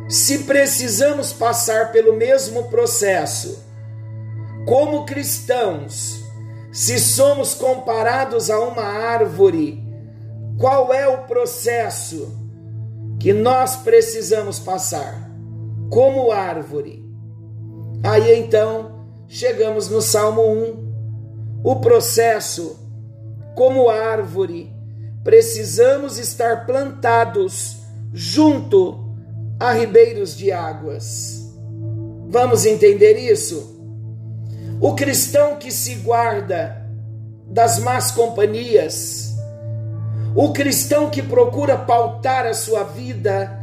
se 0.08 0.40
precisamos 0.40 1.32
passar 1.32 1.92
pelo 1.92 2.14
mesmo 2.14 2.64
processo, 2.64 3.62
como 4.66 5.04
cristãos, 5.04 6.22
se 6.70 6.99
somos 6.99 7.52
comparados 7.52 8.50
a 8.50 8.58
uma 8.61 8.82
árvore, 8.82 9.82
qual 10.58 10.92
é 10.92 11.06
o 11.06 11.25
processo 11.25 12.34
que 13.18 13.32
nós 13.32 13.76
precisamos 13.76 14.58
passar? 14.58 15.32
Como 15.92 16.32
árvore. 16.32 17.04
Aí 18.02 18.38
então, 18.38 19.04
chegamos 19.28 19.90
no 19.90 20.00
Salmo 20.00 20.40
1. 20.40 21.62
O 21.62 21.76
processo, 21.80 22.80
como 23.54 23.90
árvore, 23.90 24.75
precisamos 25.22 26.18
estar 26.18 26.64
plantados 26.64 27.76
junto 28.11 29.14
a 29.61 29.72
ribeiros 29.72 30.34
de 30.34 30.50
águas. 30.50 31.54
Vamos 32.26 32.64
entender 32.64 33.18
isso? 33.18 33.78
O 34.80 34.94
cristão 34.94 35.56
que 35.56 35.70
se 35.70 35.96
guarda 35.96 36.90
das 37.46 37.78
más 37.78 38.11
companhias, 38.12 39.37
o 40.34 40.54
cristão 40.54 41.11
que 41.11 41.20
procura 41.20 41.76
pautar 41.76 42.46
a 42.46 42.54
sua 42.54 42.82
vida 42.82 43.62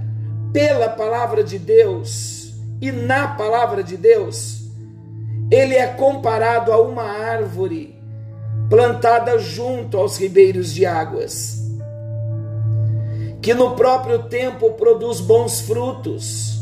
pela 0.51 0.89
palavra 0.89 1.43
de 1.43 1.59
Deus 1.59 2.53
e 2.81 2.91
na 2.91 3.27
palavra 3.29 3.83
de 3.83 3.97
Deus, 3.97 4.69
ele 5.51 5.75
é 5.75 5.87
comparado 5.87 6.71
a 6.71 6.81
uma 6.81 7.03
árvore 7.03 7.95
plantada 8.69 9.37
junto 9.39 9.97
aos 9.97 10.17
ribeiros 10.17 10.73
de 10.73 10.85
águas, 10.85 11.57
que 13.41 13.53
no 13.53 13.75
próprio 13.75 14.23
tempo 14.23 14.71
produz 14.73 15.19
bons 15.19 15.61
frutos 15.61 16.59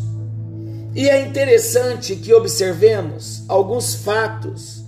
e 0.97 1.07
é 1.07 1.21
interessante 1.21 2.15
que 2.15 2.33
observemos 2.33 3.43
alguns 3.47 3.93
fatos 3.93 4.83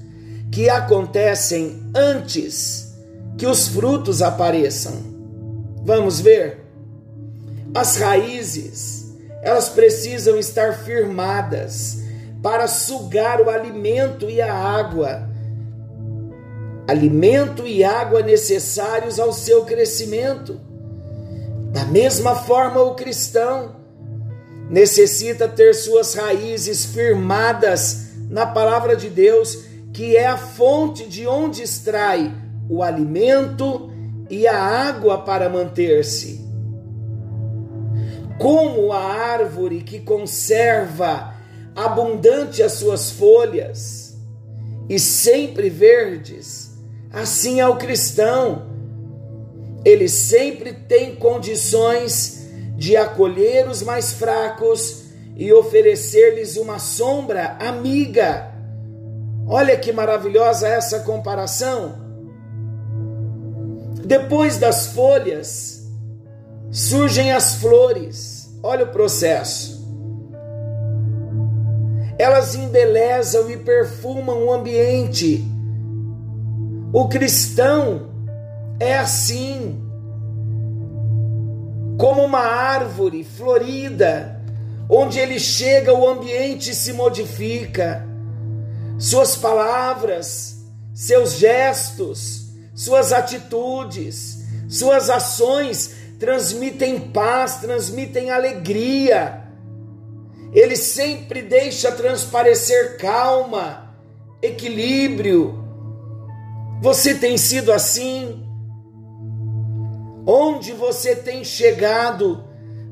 que 0.52 0.68
acontecem 0.68 1.84
antes 1.96 2.96
que 3.38 3.46
os 3.46 3.68
frutos 3.68 4.24
apareçam. 4.24 4.94
Vamos 5.86 6.20
ver? 6.20 6.59
As 7.74 7.98
raízes, 7.98 9.16
elas 9.44 9.70
precisam 9.70 10.38
estar 10.38 10.80
firmadas 10.80 12.00
para 12.42 12.68
sugar 12.68 13.42
o 13.42 13.50
alimento 13.50 14.30
e 14.30 14.42
a 14.42 14.54
água. 14.54 15.28
Alimento 16.88 17.68
e 17.68 17.84
água 17.84 18.22
necessários 18.22 19.20
ao 19.20 19.32
seu 19.32 19.66
crescimento. 19.66 20.60
Da 21.72 21.86
mesma 21.86 22.36
forma, 22.36 22.82
o 22.82 22.96
cristão 22.96 23.76
necessita 24.70 25.48
ter 25.48 25.76
suas 25.76 26.16
raízes 26.16 26.86
firmadas 26.86 28.10
na 28.30 28.46
palavra 28.46 28.96
de 28.96 29.10
Deus, 29.10 29.66
que 29.94 30.16
é 30.18 30.26
a 30.26 30.38
fonte 30.38 31.06
de 31.06 31.28
onde 31.28 31.62
extrai 31.62 32.34
o 32.68 32.82
alimento 32.82 33.92
e 34.30 34.48
a 34.48 34.58
água 34.58 35.20
para 35.20 35.50
manter-se. 35.50 36.49
Como 38.40 38.94
a 38.94 39.04
árvore 39.04 39.82
que 39.82 40.00
conserva 40.00 41.34
abundante 41.76 42.64
as 42.64 42.74
suas 42.74 43.12
folhas 43.12 44.18
e 44.90 44.98
sempre 44.98 45.70
verdes, 45.70 46.72
assim 47.12 47.60
é 47.60 47.68
o 47.68 47.76
cristão. 47.76 48.70
Ele 49.84 50.08
sempre 50.08 50.74
tem 50.74 51.16
condições 51.16 52.48
de 52.76 52.96
acolher 52.96 53.68
os 53.68 53.82
mais 53.84 54.14
fracos 54.14 55.04
e 55.36 55.52
oferecer-lhes 55.54 56.56
uma 56.56 56.80
sombra 56.80 57.58
amiga. 57.60 58.54
Olha 59.48 59.78
que 59.78 59.92
maravilhosa 59.92 60.68
essa 60.68 61.00
comparação. 61.00 62.08
Depois 64.06 64.58
das 64.58 64.88
folhas, 64.88 65.79
surgem 66.72 67.32
as 67.32 67.56
flores. 67.56 68.50
Olha 68.62 68.86
o 68.86 68.92
processo. 68.92 69.80
Elas 72.18 72.56
embelezam 72.56 73.50
e 73.50 73.58
perfumam 73.58 74.46
o 74.46 74.54
ambiente. 74.54 75.46
O 76.92 77.08
cristão 77.08 78.10
é 78.80 78.98
assim 78.98 79.86
como 81.98 82.24
uma 82.24 82.40
árvore 82.40 83.24
florida, 83.24 84.42
onde 84.90 85.20
ele 85.20 85.38
chega, 85.38 85.94
o 85.94 86.08
ambiente 86.08 86.74
se 86.74 86.94
modifica, 86.94 88.08
suas 88.98 89.36
palavras, 89.36 90.64
seus 90.94 91.34
gestos, 91.34 92.48
suas 92.74 93.12
atitudes, 93.12 94.46
suas 94.70 95.10
ações 95.10 95.99
transmitem 96.20 97.00
paz, 97.12 97.56
transmitem 97.62 98.30
alegria. 98.30 99.48
Ele 100.52 100.76
sempre 100.76 101.42
deixa 101.42 101.92
transparecer 101.92 102.98
calma, 102.98 103.96
equilíbrio. 104.42 105.64
Você 106.82 107.16
tem 107.16 107.38
sido 107.38 107.72
assim? 107.72 108.46
Onde 110.28 110.74
você 110.74 111.16
tem 111.16 111.44
chegado, 111.44 112.44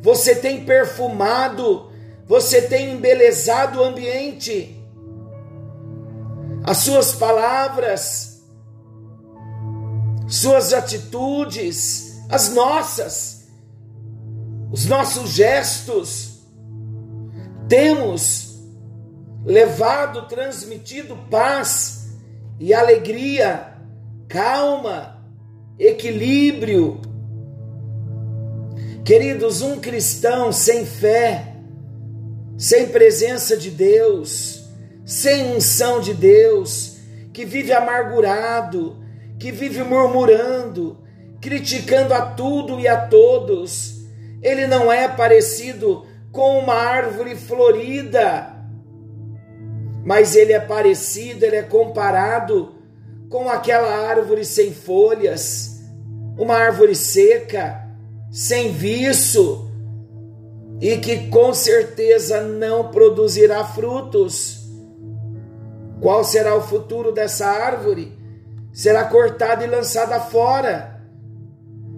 você 0.01 0.33
tem 0.35 0.63
perfumado, 0.63 1.91
você 2.25 2.61
tem 2.61 2.93
embelezado 2.93 3.79
o 3.79 3.83
ambiente. 3.83 4.73
As 6.63 6.77
suas 6.77 7.13
palavras, 7.13 8.43
suas 10.27 10.73
atitudes, 10.73 12.06
as 12.29 12.53
nossas, 12.53 13.47
os 14.71 14.85
nossos 14.85 15.29
gestos, 15.31 16.41
temos 17.67 18.59
levado, 19.45 20.27
transmitido 20.27 21.15
paz 21.29 22.09
e 22.59 22.73
alegria, 22.73 23.75
calma, 24.27 25.23
equilíbrio, 25.77 27.01
Queridos, 29.07 29.61
um 29.61 29.79
cristão 29.79 30.51
sem 30.51 30.85
fé, 30.85 31.55
sem 32.57 32.89
presença 32.89 33.55
de 33.55 33.71
Deus, 33.71 34.65
sem 35.05 35.55
unção 35.55 36.01
de 36.01 36.13
Deus, 36.13 36.97
que 37.31 37.45
vive 37.45 37.71
amargurado, 37.71 38.97
que 39.39 39.49
vive 39.49 39.81
murmurando, 39.81 40.97
criticando 41.47 42.13
a 42.13 42.21
tudo 42.23 42.77
e 42.77 42.89
a 42.89 43.07
todos, 43.07 44.05
ele 44.41 44.67
não 44.67 44.91
é 44.91 45.07
parecido 45.07 46.05
com 46.29 46.59
uma 46.59 46.73
árvore 46.73 47.37
florida, 47.37 48.53
mas 50.03 50.35
ele 50.35 50.51
é 50.51 50.59
parecido, 50.59 51.45
ele 51.45 51.55
é 51.55 51.63
comparado 51.63 52.75
com 53.29 53.47
aquela 53.49 54.09
árvore 54.09 54.43
sem 54.43 54.73
folhas, 54.73 55.79
uma 56.37 56.53
árvore 56.57 56.93
seca 56.93 57.81
sem 58.29 58.73
vício 58.73 59.71
e 60.81 60.97
que 60.97 61.29
com 61.29 61.53
certeza 61.53 62.41
não 62.41 62.91
produzirá 62.91 63.63
frutos. 63.63 64.67
Qual 66.01 66.25
será 66.25 66.57
o 66.57 66.61
futuro 66.61 67.13
dessa 67.13 67.45
árvore? 67.45 68.11
Será 68.73 69.05
cortada 69.05 69.63
e 69.63 69.67
lançada 69.67 70.19
fora. 70.19 70.96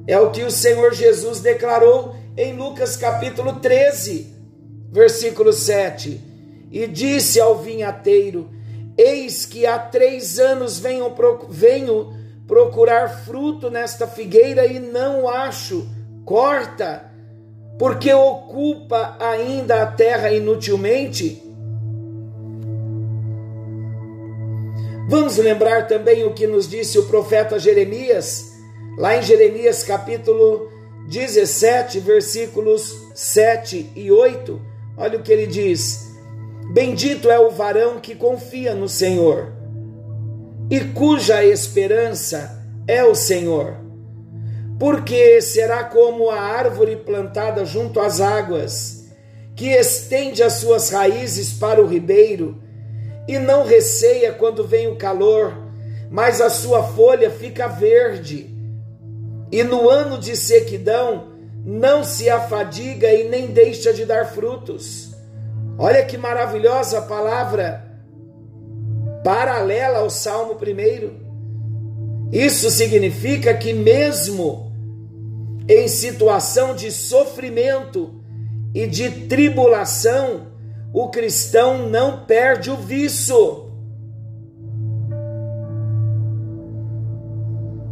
É 0.08 0.20
o 0.20 0.32
que 0.32 0.44
o 0.44 0.52
Senhor 0.52 0.94
Jesus 0.94 1.40
declarou 1.40 2.16
em 2.36 2.54
Lucas 2.54 2.96
capítulo 2.96 3.60
13, 3.60 4.34
versículo 4.92 5.54
7. 5.54 6.20
E 6.72 6.88
disse 6.88 7.40
ao 7.40 7.58
vinhateiro: 7.58 8.50
Eis 8.98 9.46
que 9.46 9.66
há 9.66 9.78
três 9.78 10.40
anos 10.40 10.80
venho, 10.80 11.14
venho 11.50 12.14
procurar 12.48 13.24
fruto 13.26 13.70
nesta 13.70 14.08
figueira 14.08 14.66
e 14.66 14.80
não 14.80 15.28
acho 15.30 15.88
corta, 16.26 17.06
porque 17.78 18.14
ocupa 18.14 19.18
ainda 19.20 19.82
a 19.82 19.86
terra 19.86 20.32
inutilmente? 20.32 21.44
Vamos 25.10 25.38
lembrar 25.38 25.88
também 25.88 26.24
o 26.24 26.34
que 26.34 26.46
nos 26.46 26.70
disse 26.70 27.00
o 27.00 27.06
profeta 27.06 27.58
Jeremias, 27.58 28.49
Lá 29.00 29.16
em 29.16 29.22
Jeremias 29.22 29.82
capítulo 29.82 30.70
17, 31.08 32.02
versículos 32.02 33.08
7 33.16 33.94
e 33.96 34.12
8, 34.12 34.62
olha 34.98 35.18
o 35.18 35.24
que 35.24 35.32
ele 35.32 35.48
diz: 35.48 36.14
Bendito 36.74 37.32
é 37.32 37.40
o 37.40 37.50
varão 37.50 38.02
que 38.02 38.14
confia 38.14 38.76
no 38.76 38.90
Senhor 38.90 39.54
e 40.70 40.82
cuja 40.82 41.46
esperança 41.46 42.62
é 42.86 43.02
o 43.02 43.16
Senhor. 43.16 43.78
Porque 44.78 45.42
será 45.42 45.86
como 45.86 46.30
a 46.30 46.42
árvore 46.42 46.98
plantada 46.98 47.64
junto 47.64 48.02
às 48.02 48.20
águas, 48.20 49.06
que 49.56 49.70
estende 49.70 50.44
as 50.44 50.56
suas 50.56 50.90
raízes 50.90 51.54
para 51.54 51.82
o 51.82 51.88
ribeiro 51.88 52.62
e 53.30 53.40
não 53.40 53.64
receia 53.64 54.34
quando 54.34 54.68
vem 54.68 54.90
o 54.90 54.98
calor, 54.98 55.54
mas 56.12 56.42
a 56.42 56.50
sua 56.50 56.84
folha 56.84 57.32
fica 57.32 57.66
verde 57.66 58.59
e 59.52 59.64
no 59.64 59.90
ano 59.90 60.18
de 60.18 60.36
sequidão 60.36 61.30
não 61.66 62.04
se 62.04 62.30
afadiga 62.30 63.12
e 63.14 63.28
nem 63.28 63.48
deixa 63.48 63.94
de 63.94 64.06
dar 64.06 64.26
frutos. 64.26 65.10
Olha 65.78 66.04
que 66.06 66.18
maravilhosa 66.18 67.02
palavra, 67.02 67.86
paralela 69.24 70.00
ao 70.00 70.10
Salmo 70.10 70.54
1. 70.56 71.30
Isso 72.32 72.70
significa 72.70 73.54
que, 73.54 73.74
mesmo 73.74 74.72
em 75.68 75.88
situação 75.88 76.76
de 76.76 76.92
sofrimento 76.92 78.22
e 78.74 78.86
de 78.86 79.10
tribulação, 79.28 80.48
o 80.94 81.10
cristão 81.10 81.88
não 81.90 82.26
perde 82.26 82.70
o 82.72 82.76
viço. 82.76 83.69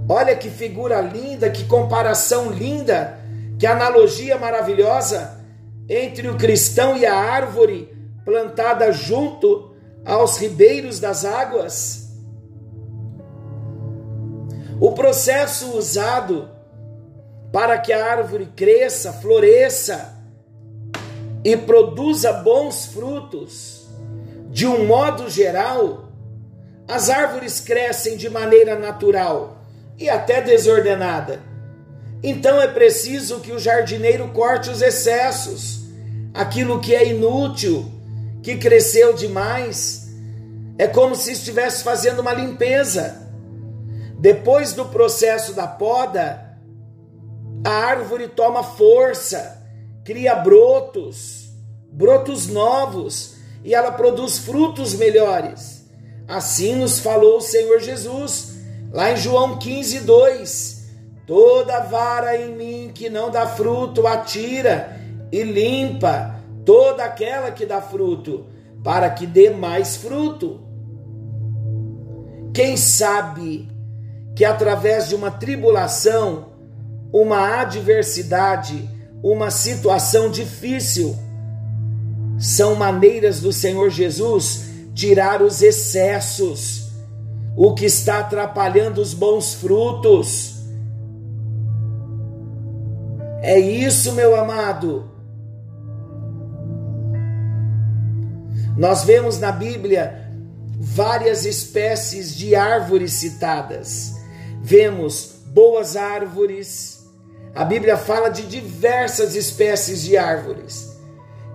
Olha 0.09 0.35
que 0.35 0.49
figura 0.49 1.01
linda, 1.01 1.49
que 1.49 1.65
comparação 1.65 2.49
linda, 2.49 3.19
que 3.59 3.67
analogia 3.67 4.37
maravilhosa 4.37 5.43
entre 5.89 6.29
o 6.29 6.37
cristão 6.37 6.95
e 6.95 7.05
a 7.05 7.13
árvore 7.13 7.93
plantada 8.23 8.91
junto 8.91 9.75
aos 10.05 10.37
ribeiros 10.37 10.99
das 10.99 11.25
águas. 11.25 12.07
O 14.79 14.93
processo 14.93 15.77
usado 15.77 16.49
para 17.51 17.77
que 17.77 17.91
a 17.91 18.05
árvore 18.05 18.45
cresça, 18.55 19.11
floresça 19.11 20.13
e 21.43 21.57
produza 21.57 22.31
bons 22.31 22.85
frutos, 22.85 23.87
de 24.49 24.65
um 24.65 24.85
modo 24.85 25.29
geral, 25.29 26.11
as 26.87 27.09
árvores 27.09 27.59
crescem 27.59 28.15
de 28.15 28.29
maneira 28.29 28.77
natural 28.77 29.56
e 29.97 30.09
até 30.09 30.41
desordenada. 30.41 31.41
Então 32.21 32.61
é 32.61 32.67
preciso 32.67 33.39
que 33.39 33.51
o 33.51 33.59
jardineiro 33.59 34.29
corte 34.29 34.69
os 34.69 34.81
excessos, 34.81 35.81
aquilo 36.33 36.79
que 36.79 36.95
é 36.95 37.07
inútil, 37.07 37.91
que 38.41 38.57
cresceu 38.57 39.13
demais. 39.13 40.07
É 40.77 40.87
como 40.87 41.15
se 41.15 41.31
estivesse 41.31 41.83
fazendo 41.83 42.19
uma 42.19 42.33
limpeza. 42.33 43.27
Depois 44.19 44.73
do 44.73 44.85
processo 44.85 45.53
da 45.53 45.67
poda, 45.67 46.57
a 47.63 47.69
árvore 47.69 48.27
toma 48.27 48.63
força, 48.63 49.63
cria 50.03 50.35
brotos, 50.35 51.51
brotos 51.91 52.47
novos, 52.47 53.35
e 53.63 53.75
ela 53.75 53.91
produz 53.91 54.39
frutos 54.39 54.93
melhores. 54.93 55.85
Assim 56.27 56.75
nos 56.75 56.99
falou 56.99 57.37
o 57.37 57.41
Senhor 57.41 57.79
Jesus 57.79 58.56
Lá 58.91 59.11
em 59.11 59.17
João 59.17 59.57
15, 59.57 60.01
2: 60.01 60.87
Toda 61.25 61.81
vara 61.81 62.37
em 62.37 62.55
mim 62.55 62.91
que 62.93 63.09
não 63.09 63.29
dá 63.29 63.45
fruto, 63.45 64.07
atira 64.07 64.97
e 65.31 65.43
limpa 65.43 66.35
toda 66.65 67.03
aquela 67.03 67.51
que 67.51 67.65
dá 67.65 67.81
fruto, 67.81 68.45
para 68.83 69.09
que 69.09 69.25
dê 69.25 69.49
mais 69.49 69.97
fruto. 69.97 70.61
Quem 72.53 72.77
sabe 72.77 73.69
que 74.35 74.45
através 74.45 75.09
de 75.09 75.15
uma 75.15 75.29
tribulação, 75.29 76.53
uma 77.11 77.61
adversidade, 77.61 78.89
uma 79.21 79.51
situação 79.51 80.29
difícil, 80.31 81.15
são 82.39 82.75
maneiras 82.75 83.41
do 83.41 83.51
Senhor 83.51 83.89
Jesus 83.89 84.65
tirar 84.93 85.41
os 85.41 85.61
excessos 85.61 86.86
o 87.57 87.73
que 87.73 87.85
está 87.85 88.19
atrapalhando 88.19 89.01
os 89.01 89.15
bons 89.15 89.55
frutos. 89.55 90.57
É 93.41 93.57
isso, 93.57 94.11
meu 94.11 94.35
amado. 94.35 95.09
Nós 98.77 99.03
vemos 99.03 99.39
na 99.39 99.51
Bíblia 99.51 100.31
várias 100.79 101.45
espécies 101.45 102.35
de 102.35 102.55
árvores 102.55 103.13
citadas. 103.13 104.13
Vemos 104.61 105.37
boas 105.47 105.95
árvores. 105.95 107.07
A 107.55 107.65
Bíblia 107.65 107.97
fala 107.97 108.29
de 108.29 108.43
diversas 108.43 109.35
espécies 109.35 110.03
de 110.03 110.15
árvores 110.15 110.95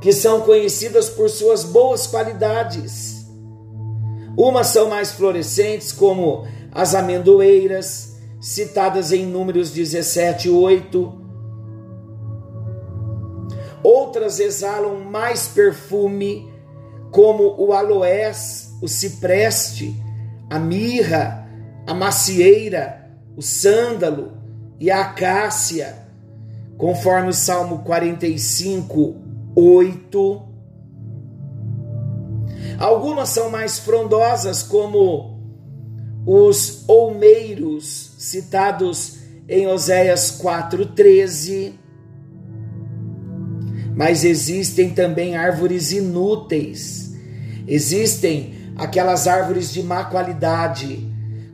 que 0.00 0.12
são 0.12 0.40
conhecidas 0.40 1.08
por 1.08 1.30
suas 1.30 1.62
boas 1.62 2.08
qualidades. 2.08 3.11
Umas 4.36 4.68
são 4.68 4.88
mais 4.88 5.12
florescentes, 5.12 5.92
como 5.92 6.46
as 6.72 6.94
amendoeiras, 6.94 8.16
citadas 8.40 9.12
em 9.12 9.26
Números 9.26 9.70
17, 9.70 10.48
8. 10.48 11.20
Outras 13.82 14.40
exalam 14.40 15.00
mais 15.00 15.48
perfume, 15.48 16.50
como 17.10 17.54
o 17.58 17.72
aloés, 17.72 18.72
o 18.80 18.88
cipreste, 18.88 19.94
a 20.48 20.58
mirra, 20.58 21.46
a 21.86 21.92
macieira, 21.92 23.10
o 23.36 23.42
sândalo 23.42 24.32
e 24.80 24.90
a 24.90 25.02
acácia, 25.02 26.06
conforme 26.78 27.28
o 27.28 27.34
Salmo 27.34 27.80
45, 27.80 29.16
8. 29.54 30.51
Algumas 32.82 33.28
são 33.28 33.48
mais 33.48 33.78
frondosas, 33.78 34.60
como 34.60 35.38
os 36.26 36.82
olmeiros, 36.88 38.16
citados 38.18 39.18
em 39.48 39.68
Oséias 39.68 40.36
4,13. 40.42 41.74
Mas 43.94 44.24
existem 44.24 44.90
também 44.90 45.36
árvores 45.36 45.92
inúteis. 45.92 47.12
Existem 47.68 48.72
aquelas 48.76 49.28
árvores 49.28 49.72
de 49.72 49.80
má 49.80 50.06
qualidade, 50.06 51.08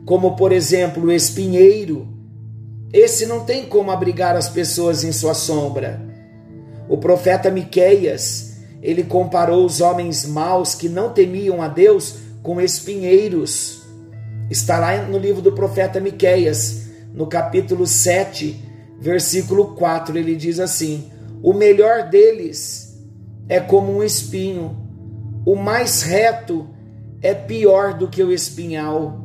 como 0.07 0.35
por 0.35 0.51
exemplo 0.51 1.03
o 1.03 1.11
espinheiro. 1.11 2.07
Esse 2.91 3.27
não 3.27 3.45
tem 3.45 3.67
como 3.67 3.91
abrigar 3.91 4.35
as 4.35 4.49
pessoas 4.49 5.03
em 5.03 5.11
sua 5.11 5.35
sombra. 5.35 6.01
O 6.89 6.97
profeta 6.97 7.51
Miqueias 7.51 8.48
ele 8.81 9.03
comparou 9.03 9.65
os 9.65 9.81
homens 9.81 10.25
maus 10.25 10.73
que 10.73 10.87
não 10.87 11.11
temiam 11.11 11.61
a 11.61 11.67
Deus 11.67 12.15
com 12.41 12.61
espinheiros. 12.61 13.83
Está 14.49 14.79
lá 14.79 15.03
no 15.03 15.17
livro 15.17 15.41
do 15.41 15.51
profeta 15.51 15.99
Miqueias, 15.99 16.87
no 17.13 17.27
capítulo 17.27 17.85
7, 17.85 18.63
versículo 18.99 19.75
4, 19.75 20.17
ele 20.17 20.35
diz 20.35 20.59
assim: 20.59 21.11
O 21.41 21.53
melhor 21.53 22.09
deles 22.09 22.97
é 23.47 23.59
como 23.59 23.97
um 23.97 24.03
espinho, 24.03 24.77
o 25.45 25.55
mais 25.55 26.01
reto 26.01 26.67
é 27.21 27.33
pior 27.33 27.97
do 27.97 28.07
que 28.07 28.23
o 28.23 28.31
espinhal. 28.31 29.19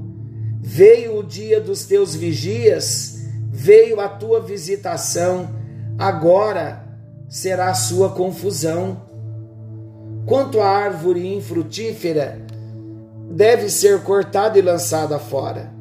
Veio 0.60 1.18
o 1.18 1.22
dia 1.22 1.60
dos 1.60 1.84
teus 1.84 2.14
vigias, 2.14 3.18
veio 3.50 4.00
a 4.00 4.08
tua 4.08 4.40
visitação, 4.40 5.50
agora 5.98 6.84
será 7.28 7.68
a 7.70 7.74
sua 7.74 8.10
confusão. 8.10 9.02
Quanto 10.26 10.60
à 10.60 10.68
árvore 10.68 11.34
infrutífera, 11.34 12.44
deve 13.30 13.68
ser 13.68 14.02
cortada 14.02 14.58
e 14.58 14.62
lançada 14.62 15.18
fora. 15.18 15.72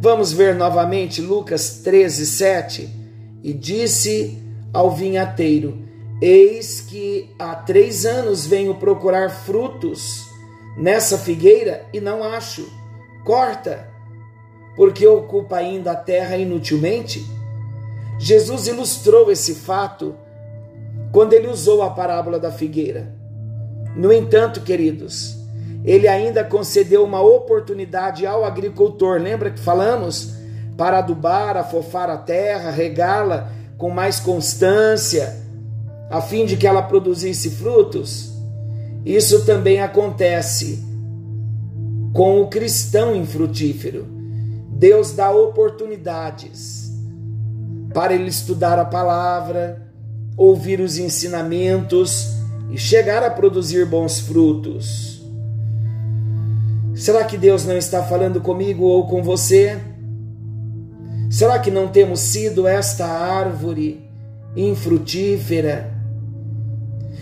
Vamos 0.00 0.32
ver 0.32 0.56
novamente 0.56 1.20
Lucas 1.20 1.80
13, 1.84 2.26
7. 2.26 2.88
E 3.44 3.52
disse 3.52 4.42
ao 4.72 4.90
vinhateiro: 4.90 5.78
Eis 6.20 6.80
que 6.80 7.30
há 7.38 7.54
três 7.54 8.04
anos 8.04 8.44
venho 8.44 8.74
procurar 8.74 9.30
frutos 9.30 10.24
nessa 10.76 11.16
figueira 11.16 11.86
e 11.92 12.00
não 12.00 12.24
acho. 12.24 12.68
Corta, 13.24 13.88
porque 14.74 15.06
ocupa 15.06 15.58
ainda 15.58 15.92
a 15.92 15.96
terra 15.96 16.36
inutilmente. 16.36 17.24
Jesus 18.18 18.66
ilustrou 18.66 19.30
esse 19.30 19.54
fato 19.54 20.16
quando 21.12 21.34
ele 21.34 21.46
usou 21.46 21.82
a 21.82 21.90
parábola 21.90 22.40
da 22.40 22.50
figueira. 22.50 23.14
No 23.94 24.12
entanto, 24.12 24.62
queridos, 24.62 25.36
ele 25.84 26.08
ainda 26.08 26.42
concedeu 26.42 27.04
uma 27.04 27.20
oportunidade 27.20 28.26
ao 28.26 28.44
agricultor. 28.44 29.20
Lembra 29.20 29.50
que 29.50 29.60
falamos? 29.60 30.42
para 30.76 30.98
adubar, 30.98 31.56
afofar 31.56 32.10
a 32.10 32.16
terra, 32.16 32.70
regá-la 32.70 33.50
com 33.76 33.90
mais 33.90 34.20
constância, 34.20 35.40
a 36.10 36.20
fim 36.20 36.44
de 36.44 36.56
que 36.56 36.66
ela 36.66 36.82
produzisse 36.82 37.50
frutos. 37.50 38.32
Isso 39.04 39.44
também 39.44 39.80
acontece 39.80 40.84
com 42.12 42.40
o 42.40 42.48
cristão 42.48 43.14
infrutífero. 43.14 44.06
Deus 44.70 45.12
dá 45.12 45.30
oportunidades 45.30 46.90
para 47.92 48.14
ele 48.14 48.28
estudar 48.28 48.78
a 48.78 48.84
palavra, 48.84 49.81
ouvir 50.36 50.80
os 50.80 50.98
ensinamentos 50.98 52.28
e 52.70 52.78
chegar 52.78 53.22
a 53.22 53.30
produzir 53.30 53.86
bons 53.86 54.20
frutos. 54.20 55.22
Será 56.94 57.24
que 57.24 57.36
Deus 57.36 57.64
não 57.64 57.76
está 57.76 58.02
falando 58.02 58.40
comigo 58.40 58.84
ou 58.84 59.06
com 59.06 59.22
você? 59.22 59.78
Será 61.30 61.58
que 61.58 61.70
não 61.70 61.88
temos 61.88 62.20
sido 62.20 62.66
esta 62.66 63.06
árvore 63.06 64.04
infrutífera? 64.54 65.90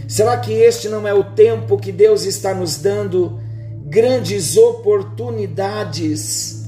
Será 0.08 0.36
que 0.36 0.52
este 0.52 0.88
não 0.88 1.06
é 1.06 1.14
o 1.14 1.22
tempo 1.22 1.78
que 1.78 1.92
Deus 1.92 2.24
está 2.24 2.52
nos 2.52 2.78
dando 2.78 3.38
grandes 3.86 4.56
oportunidades 4.56 6.64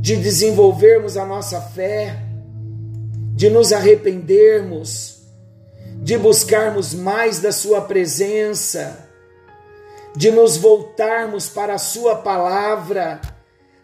de 0.00 0.16
desenvolvermos 0.16 1.16
a 1.16 1.26
nossa 1.26 1.60
fé, 1.60 2.16
de 3.34 3.50
nos 3.50 3.72
arrependermos, 3.72 5.17
de 6.08 6.16
buscarmos 6.16 6.94
mais 6.94 7.38
da 7.38 7.52
Sua 7.52 7.82
presença, 7.82 9.10
de 10.16 10.30
nos 10.30 10.56
voltarmos 10.56 11.50
para 11.50 11.74
a 11.74 11.78
Sua 11.78 12.16
palavra, 12.16 13.20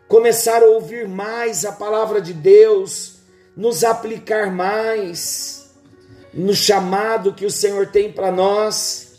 começar 0.09 0.63
a 0.63 0.67
ouvir 0.69 1.07
mais 1.07 1.67
a 1.67 1.73
palavra 1.73 2.23
de 2.23 2.33
Deus, 2.33 3.17
nos 3.55 3.85
aplicar 3.85 4.51
mais 4.51 5.71
no 6.33 6.55
chamado 6.55 7.35
que 7.35 7.45
o 7.45 7.51
Senhor 7.51 7.89
tem 7.89 8.11
para 8.11 8.33
nós? 8.33 9.19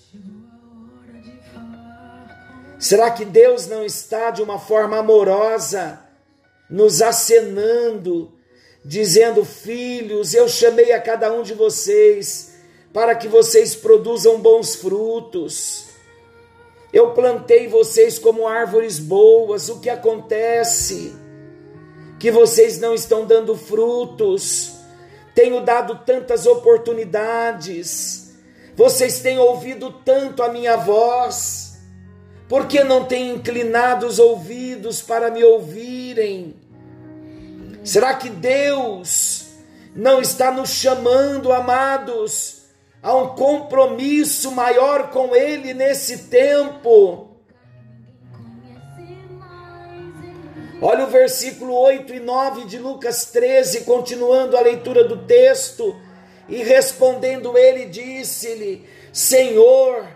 Será 2.80 3.12
que 3.12 3.24
Deus 3.24 3.68
não 3.68 3.86
está 3.86 4.32
de 4.32 4.42
uma 4.42 4.58
forma 4.58 4.98
amorosa 4.98 6.00
nos 6.68 7.04
acenando, 7.04 8.34
dizendo: 8.84 9.46
Filhos, 9.46 10.34
eu 10.34 10.48
chamei 10.48 10.92
a 10.92 11.00
cada 11.00 11.32
um 11.32 11.44
de 11.44 11.54
vocês 11.54 12.55
para 12.96 13.14
que 13.14 13.28
vocês 13.28 13.76
produzam 13.76 14.40
bons 14.40 14.74
frutos. 14.74 15.86
Eu 16.92 17.12
plantei 17.12 17.68
vocês 17.68 18.18
como 18.18 18.48
árvores 18.48 18.98
boas. 18.98 19.70
O 19.70 19.80
que 19.80 19.90
acontece? 19.92 21.16
Que 22.18 22.32
vocês 22.32 22.80
não 22.80 22.96
estão 22.96 23.24
dando 23.24 23.56
frutos 23.56 24.76
tenho 25.36 25.60
dado 25.60 26.00
tantas 26.06 26.48
oportunidades, 26.48 28.34
vocês 28.74 29.20
têm 29.20 29.38
ouvido 29.38 29.92
tanto 29.92 30.42
a 30.42 30.48
minha 30.48 30.78
voz, 30.78 31.78
por 32.48 32.68
que 32.68 32.84
não 32.86 33.04
têm 33.04 33.36
inclinado 33.36 34.08
os 34.08 34.18
ouvidos 34.18 35.02
para 35.02 35.30
me 35.30 35.44
ouvirem? 35.44 36.56
Será 37.84 38.14
que 38.14 38.30
Deus 38.30 39.48
não 39.94 40.22
está 40.22 40.52
nos 40.52 40.70
chamando, 40.70 41.52
amados, 41.52 42.55
a 43.06 43.16
um 43.16 43.36
compromisso 43.36 44.52
maior 44.52 45.12
com 45.12 45.36
Ele 45.36 45.76
nesse 45.76 46.24
tempo? 46.24 47.30
Olha 50.82 51.06
o 51.06 51.10
versículo 51.10 51.72
8 51.74 52.16
e 52.16 52.20
9 52.20 52.66
de 52.66 52.80
Lucas 52.80 53.26
13, 53.26 53.82
continuando 53.82 54.58
a 54.58 54.62
leitura 54.62 55.04
do 55.04 55.18
texto. 55.18 55.96
E 56.50 56.64
respondendo 56.64 57.56
ele, 57.56 57.86
disse-lhe: 57.86 58.90
Senhor, 59.14 60.08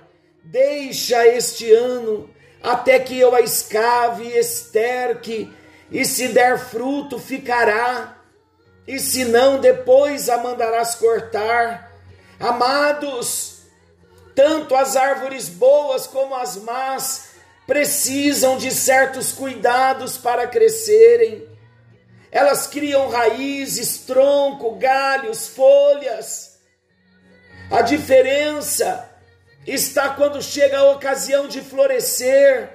deixa 0.43 1.27
este 1.27 1.71
ano 1.71 2.27
até 2.61 2.97
que 2.99 3.19
eu 3.19 3.35
a 3.35 3.41
escave 3.41 4.23
e 4.23 4.37
esterque, 4.37 5.53
e 5.91 6.03
se 6.03 6.29
der 6.29 6.57
fruto, 6.57 7.19
ficará, 7.19 8.17
e 8.87 8.99
se 8.99 9.25
não, 9.25 9.59
depois 9.59 10.27
a 10.27 10.37
mandarás 10.39 10.95
cortar. 10.95 11.88
Amados, 12.39 13.63
tanto 14.33 14.75
as 14.75 14.95
árvores 14.95 15.49
boas 15.49 16.07
como 16.07 16.33
as 16.35 16.55
más 16.57 17.29
precisam 17.67 18.57
de 18.57 18.71
certos 18.71 19.31
cuidados 19.31 20.17
para 20.17 20.47
crescerem. 20.47 21.47
Elas 22.31 22.65
criam 22.65 23.09
raízes, 23.09 23.99
tronco, 23.99 24.75
galhos, 24.75 25.49
folhas. 25.49 26.59
A 27.69 27.81
diferença 27.81 29.09
está 29.67 30.09
quando 30.09 30.41
chega 30.41 30.79
a 30.79 30.91
ocasião 30.91 31.47
de 31.47 31.61
florescer 31.61 32.69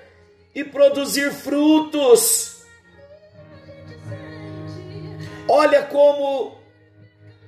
e 0.55 0.63
produzir 0.63 1.33
frutos. 1.33 2.63
Olha 5.49 5.83
como 5.83 6.64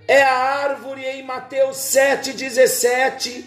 é 0.09 0.23
a 0.23 0.35
árvore 0.35 1.05
em 1.05 1.23
Mateus 1.23 1.77
7,17. 1.77 3.45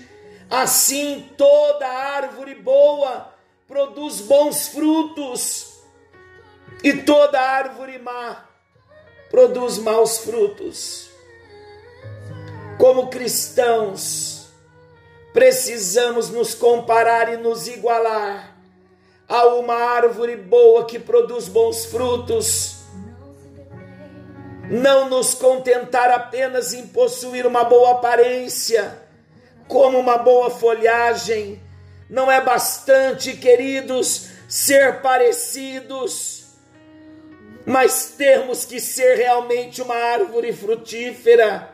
Assim 0.49 1.29
toda 1.37 1.87
árvore 1.87 2.55
boa 2.55 3.33
produz 3.67 4.21
bons 4.21 4.67
frutos, 4.69 5.79
e 6.83 6.93
toda 6.93 7.39
árvore 7.39 7.99
má 7.99 8.45
produz 9.29 9.77
maus 9.77 10.19
frutos. 10.19 11.09
Como 12.79 13.09
cristãos, 13.09 14.47
precisamos 15.33 16.29
nos 16.29 16.55
comparar 16.55 17.31
e 17.33 17.37
nos 17.37 17.67
igualar 17.67 18.57
a 19.27 19.45
uma 19.47 19.75
árvore 19.75 20.35
boa 20.35 20.85
que 20.85 20.97
produz 20.97 21.47
bons 21.47 21.85
frutos. 21.85 22.78
Não 24.69 25.09
nos 25.09 25.33
contentar 25.33 26.11
apenas 26.11 26.73
em 26.73 26.85
possuir 26.85 27.47
uma 27.47 27.63
boa 27.63 27.93
aparência, 27.93 29.01
como 29.67 29.97
uma 29.97 30.19
boa 30.19 30.51
folhagem, 30.51 31.59
não 32.07 32.31
é 32.31 32.39
bastante, 32.39 33.35
queridos, 33.35 34.29
ser 34.47 35.01
parecidos, 35.01 36.45
mas 37.65 38.13
temos 38.15 38.63
que 38.63 38.79
ser 38.79 39.15
realmente 39.15 39.81
uma 39.81 39.95
árvore 39.95 40.53
frutífera. 40.53 41.69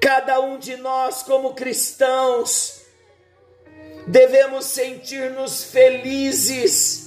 Cada 0.00 0.40
um 0.40 0.58
de 0.58 0.76
nós, 0.76 1.22
como 1.22 1.54
cristãos, 1.54 2.80
devemos 4.08 4.64
sentir-nos 4.64 5.62
felizes 5.62 7.05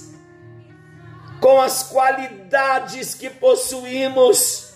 com 1.40 1.60
as 1.60 1.82
qualidades 1.84 3.14
que 3.14 3.30
possuímos. 3.30 4.74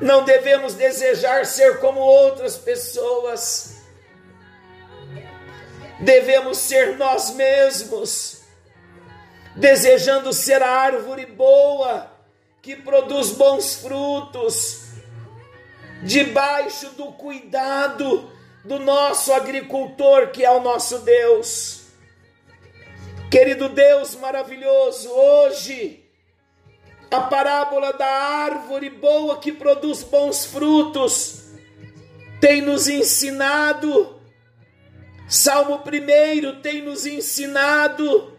Não 0.00 0.24
devemos 0.24 0.74
desejar 0.74 1.46
ser 1.46 1.78
como 1.78 2.00
outras 2.00 2.56
pessoas 2.56 3.72
devemos 6.02 6.58
ser 6.58 6.96
nós 6.96 7.30
mesmos, 7.34 8.42
desejando 9.54 10.32
ser 10.32 10.62
a 10.62 10.68
árvore 10.70 11.26
boa 11.26 12.10
que 12.60 12.76
produz 12.76 13.30
bons 13.30 13.76
frutos, 13.76 14.82
debaixo 16.02 16.90
do 16.90 17.12
cuidado 17.12 18.30
do 18.64 18.78
nosso 18.78 19.32
agricultor, 19.32 20.28
que 20.28 20.44
é 20.44 20.50
o 20.50 20.60
nosso 20.60 20.98
Deus. 21.00 21.81
Querido 23.32 23.70
Deus 23.70 24.14
maravilhoso, 24.16 25.08
hoje, 25.10 26.04
a 27.10 27.18
parábola 27.18 27.90
da 27.94 28.06
árvore 28.06 28.90
boa 28.90 29.38
que 29.38 29.50
produz 29.50 30.02
bons 30.02 30.44
frutos 30.44 31.42
tem 32.38 32.60
nos 32.60 32.88
ensinado 32.88 34.20
Salmo 35.26 35.76
1 35.76 36.60
tem 36.60 36.82
nos 36.82 37.06
ensinado, 37.06 38.36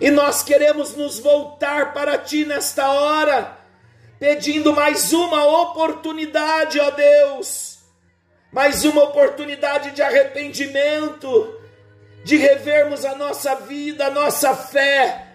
e 0.00 0.10
nós 0.10 0.42
queremos 0.42 0.96
nos 0.96 1.20
voltar 1.20 1.94
para 1.94 2.18
Ti 2.18 2.44
nesta 2.44 2.90
hora, 2.90 3.56
pedindo 4.18 4.72
mais 4.72 5.12
uma 5.12 5.46
oportunidade, 5.62 6.80
ó 6.80 6.90
Deus, 6.90 7.78
mais 8.52 8.84
uma 8.84 9.04
oportunidade 9.04 9.92
de 9.92 10.02
arrependimento, 10.02 11.63
de 12.24 12.36
revermos 12.36 13.04
a 13.04 13.14
nossa 13.14 13.54
vida, 13.54 14.06
a 14.06 14.10
nossa 14.10 14.56
fé, 14.56 15.28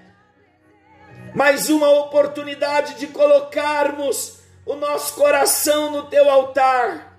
mais 1.34 1.70
uma 1.70 1.90
oportunidade 1.90 2.96
de 2.96 3.08
colocarmos 3.08 4.40
o 4.66 4.76
nosso 4.76 5.14
coração 5.14 5.92
no 5.92 6.10
Teu 6.10 6.30
altar. 6.30 7.18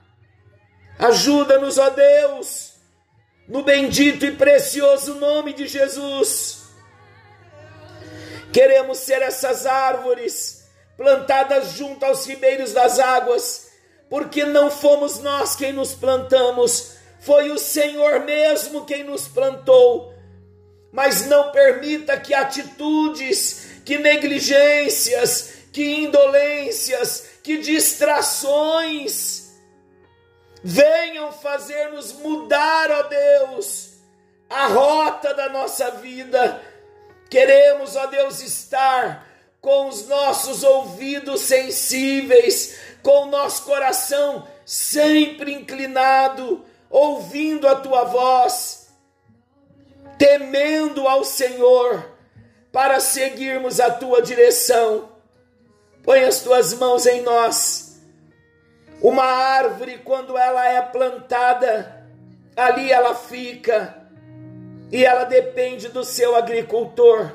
Ajuda-nos, 0.98 1.78
ó 1.78 1.88
Deus 1.88 2.70
no 3.50 3.64
bendito 3.64 4.24
e 4.24 4.30
precioso 4.30 5.14
nome 5.16 5.52
de 5.52 5.66
Jesus. 5.66 6.68
Queremos 8.52 8.98
ser 8.98 9.22
essas 9.22 9.66
árvores 9.66 10.70
plantadas 10.96 11.72
junto 11.72 12.04
aos 12.04 12.24
ribeiros 12.26 12.72
das 12.72 13.00
águas, 13.00 13.72
porque 14.08 14.44
não 14.44 14.70
fomos 14.70 15.18
nós 15.18 15.56
quem 15.56 15.72
nos 15.72 15.94
plantamos, 15.94 16.92
foi 17.20 17.50
o 17.50 17.58
Senhor 17.58 18.20
mesmo 18.20 18.84
quem 18.84 19.04
nos 19.04 19.28
plantou. 19.28 20.14
Mas 20.90 21.26
não 21.26 21.52
permita 21.52 22.18
que 22.18 22.34
atitudes, 22.34 23.68
que 23.84 23.98
negligências, 23.98 25.52
que 25.72 25.84
indolências, 26.02 27.28
que 27.42 27.58
distrações 27.58 29.50
venham 30.62 31.32
fazer-nos 31.32 32.12
mudar, 32.12 32.90
ó 32.90 33.02
Deus, 33.04 33.90
a 34.48 34.66
rota 34.66 35.32
da 35.32 35.48
nossa 35.48 35.90
vida. 35.92 36.60
Queremos, 37.30 37.96
ó 37.96 38.06
Deus, 38.06 38.42
estar 38.42 39.26
com 39.60 39.88
os 39.88 40.06
nossos 40.08 40.62
ouvidos 40.64 41.42
sensíveis, 41.42 42.78
com 43.02 43.24
o 43.24 43.30
nosso 43.30 43.64
coração 43.64 44.46
sempre 44.64 45.52
inclinado, 45.52 46.64
ouvindo 46.90 47.68
a 47.68 47.76
tua 47.76 48.04
voz, 48.04 48.88
temendo 50.18 51.06
ao 51.06 51.24
Senhor, 51.24 52.10
para 52.72 53.00
seguirmos 53.00 53.80
a 53.80 53.90
tua 53.90 54.20
direção. 54.20 55.08
Põe 56.02 56.24
as 56.24 56.40
tuas 56.40 56.74
mãos 56.74 57.06
em 57.06 57.22
nós. 57.22 58.00
Uma 59.00 59.24
árvore, 59.24 59.98
quando 59.98 60.36
ela 60.36 60.66
é 60.68 60.82
plantada, 60.82 62.06
ali 62.56 62.92
ela 62.92 63.14
fica 63.14 63.96
e 64.92 65.04
ela 65.04 65.24
depende 65.24 65.88
do 65.88 66.04
seu 66.04 66.34
agricultor. 66.34 67.32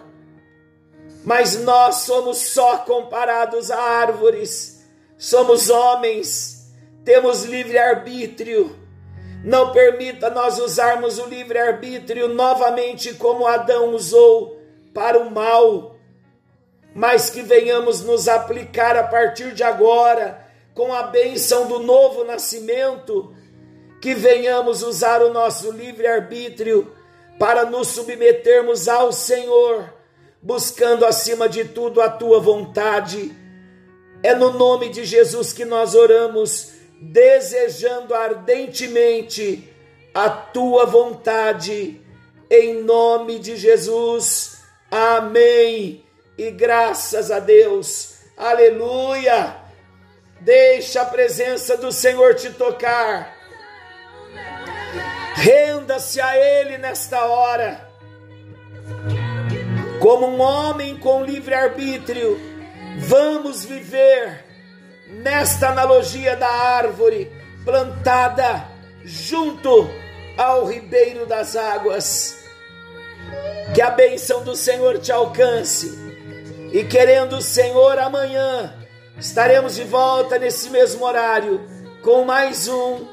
Mas 1.23 1.55
nós 1.63 1.97
somos 1.97 2.37
só 2.37 2.79
comparados 2.79 3.71
a 3.71 3.81
árvores, 3.81 4.85
somos 5.17 5.69
homens, 5.69 6.71
temos 7.03 7.43
livre-arbítrio. 7.43 8.84
Não 9.43 9.71
permita 9.71 10.29
nós 10.29 10.59
usarmos 10.59 11.19
o 11.19 11.27
livre-arbítrio 11.27 12.27
novamente 12.27 13.13
como 13.13 13.45
Adão 13.45 13.93
usou 13.93 14.59
para 14.93 15.19
o 15.19 15.29
mal, 15.29 15.97
mas 16.95 17.29
que 17.29 17.41
venhamos 17.41 18.01
nos 18.01 18.27
aplicar 18.27 18.95
a 18.95 19.03
partir 19.03 19.53
de 19.53 19.63
agora, 19.63 20.43
com 20.73 20.93
a 20.93 21.03
bênção 21.03 21.67
do 21.67 21.79
novo 21.79 22.23
nascimento, 22.23 23.35
que 24.01 24.13
venhamos 24.13 24.83
usar 24.83 25.21
o 25.21 25.31
nosso 25.31 25.71
livre-arbítrio 25.71 26.91
para 27.37 27.65
nos 27.65 27.89
submetermos 27.89 28.87
ao 28.87 29.11
Senhor, 29.11 29.93
buscando 30.41 31.05
acima 31.05 31.49
de 31.49 31.65
tudo 31.65 32.01
a 32.01 32.09
tua 32.09 32.39
vontade. 32.39 33.35
É 34.23 34.33
no 34.33 34.51
nome 34.51 34.89
de 34.89 35.03
Jesus 35.03 35.51
que 35.51 35.65
nós 35.65 35.95
oramos, 35.95 36.74
desejando 36.99 38.13
ardentemente 38.13 39.71
a 40.13 40.29
tua 40.29 40.85
vontade, 40.85 42.01
em 42.49 42.81
nome 42.83 43.39
de 43.39 43.57
Jesus. 43.57 44.63
Amém. 44.89 46.05
E 46.37 46.51
graças 46.51 47.31
a 47.31 47.39
Deus. 47.39 48.19
Aleluia. 48.37 49.57
Deixa 50.39 51.01
a 51.01 51.05
presença 51.05 51.75
do 51.75 51.91
Senhor 51.91 52.35
te 52.35 52.51
tocar. 52.51 53.35
Renda-se 55.35 56.21
a 56.21 56.37
Ele 56.37 56.77
nesta 56.77 57.25
hora. 57.25 57.89
Como 59.99 60.27
um 60.27 60.39
homem 60.39 60.97
com 60.97 61.23
livre-arbítrio, 61.23 62.39
vamos 62.99 63.65
viver 63.65 64.44
nesta 65.25 65.69
analogia 65.69 66.35
da 66.35 66.47
árvore 66.47 67.31
plantada 67.65 68.67
junto 69.03 69.89
ao 70.37 70.65
ribeiro 70.67 71.25
das 71.25 71.55
águas. 71.55 72.45
Que 73.73 73.81
a 73.81 73.89
bênção 73.89 74.43
do 74.43 74.55
Senhor 74.55 74.99
te 74.99 75.11
alcance. 75.11 75.99
E 76.71 76.83
querendo 76.83 77.37
o 77.37 77.41
Senhor, 77.41 77.97
amanhã 77.97 78.75
estaremos 79.17 79.75
de 79.75 79.83
volta 79.83 80.37
nesse 80.37 80.69
mesmo 80.69 81.03
horário 81.03 81.59
com 82.03 82.23
mais 82.23 82.67
um 82.67 83.07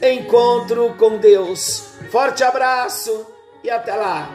encontro 0.00 0.94
com 0.96 1.18
Deus. 1.18 1.82
Forte 2.12 2.44
abraço 2.44 3.26
e 3.64 3.70
até 3.70 3.92
lá. 3.92 4.30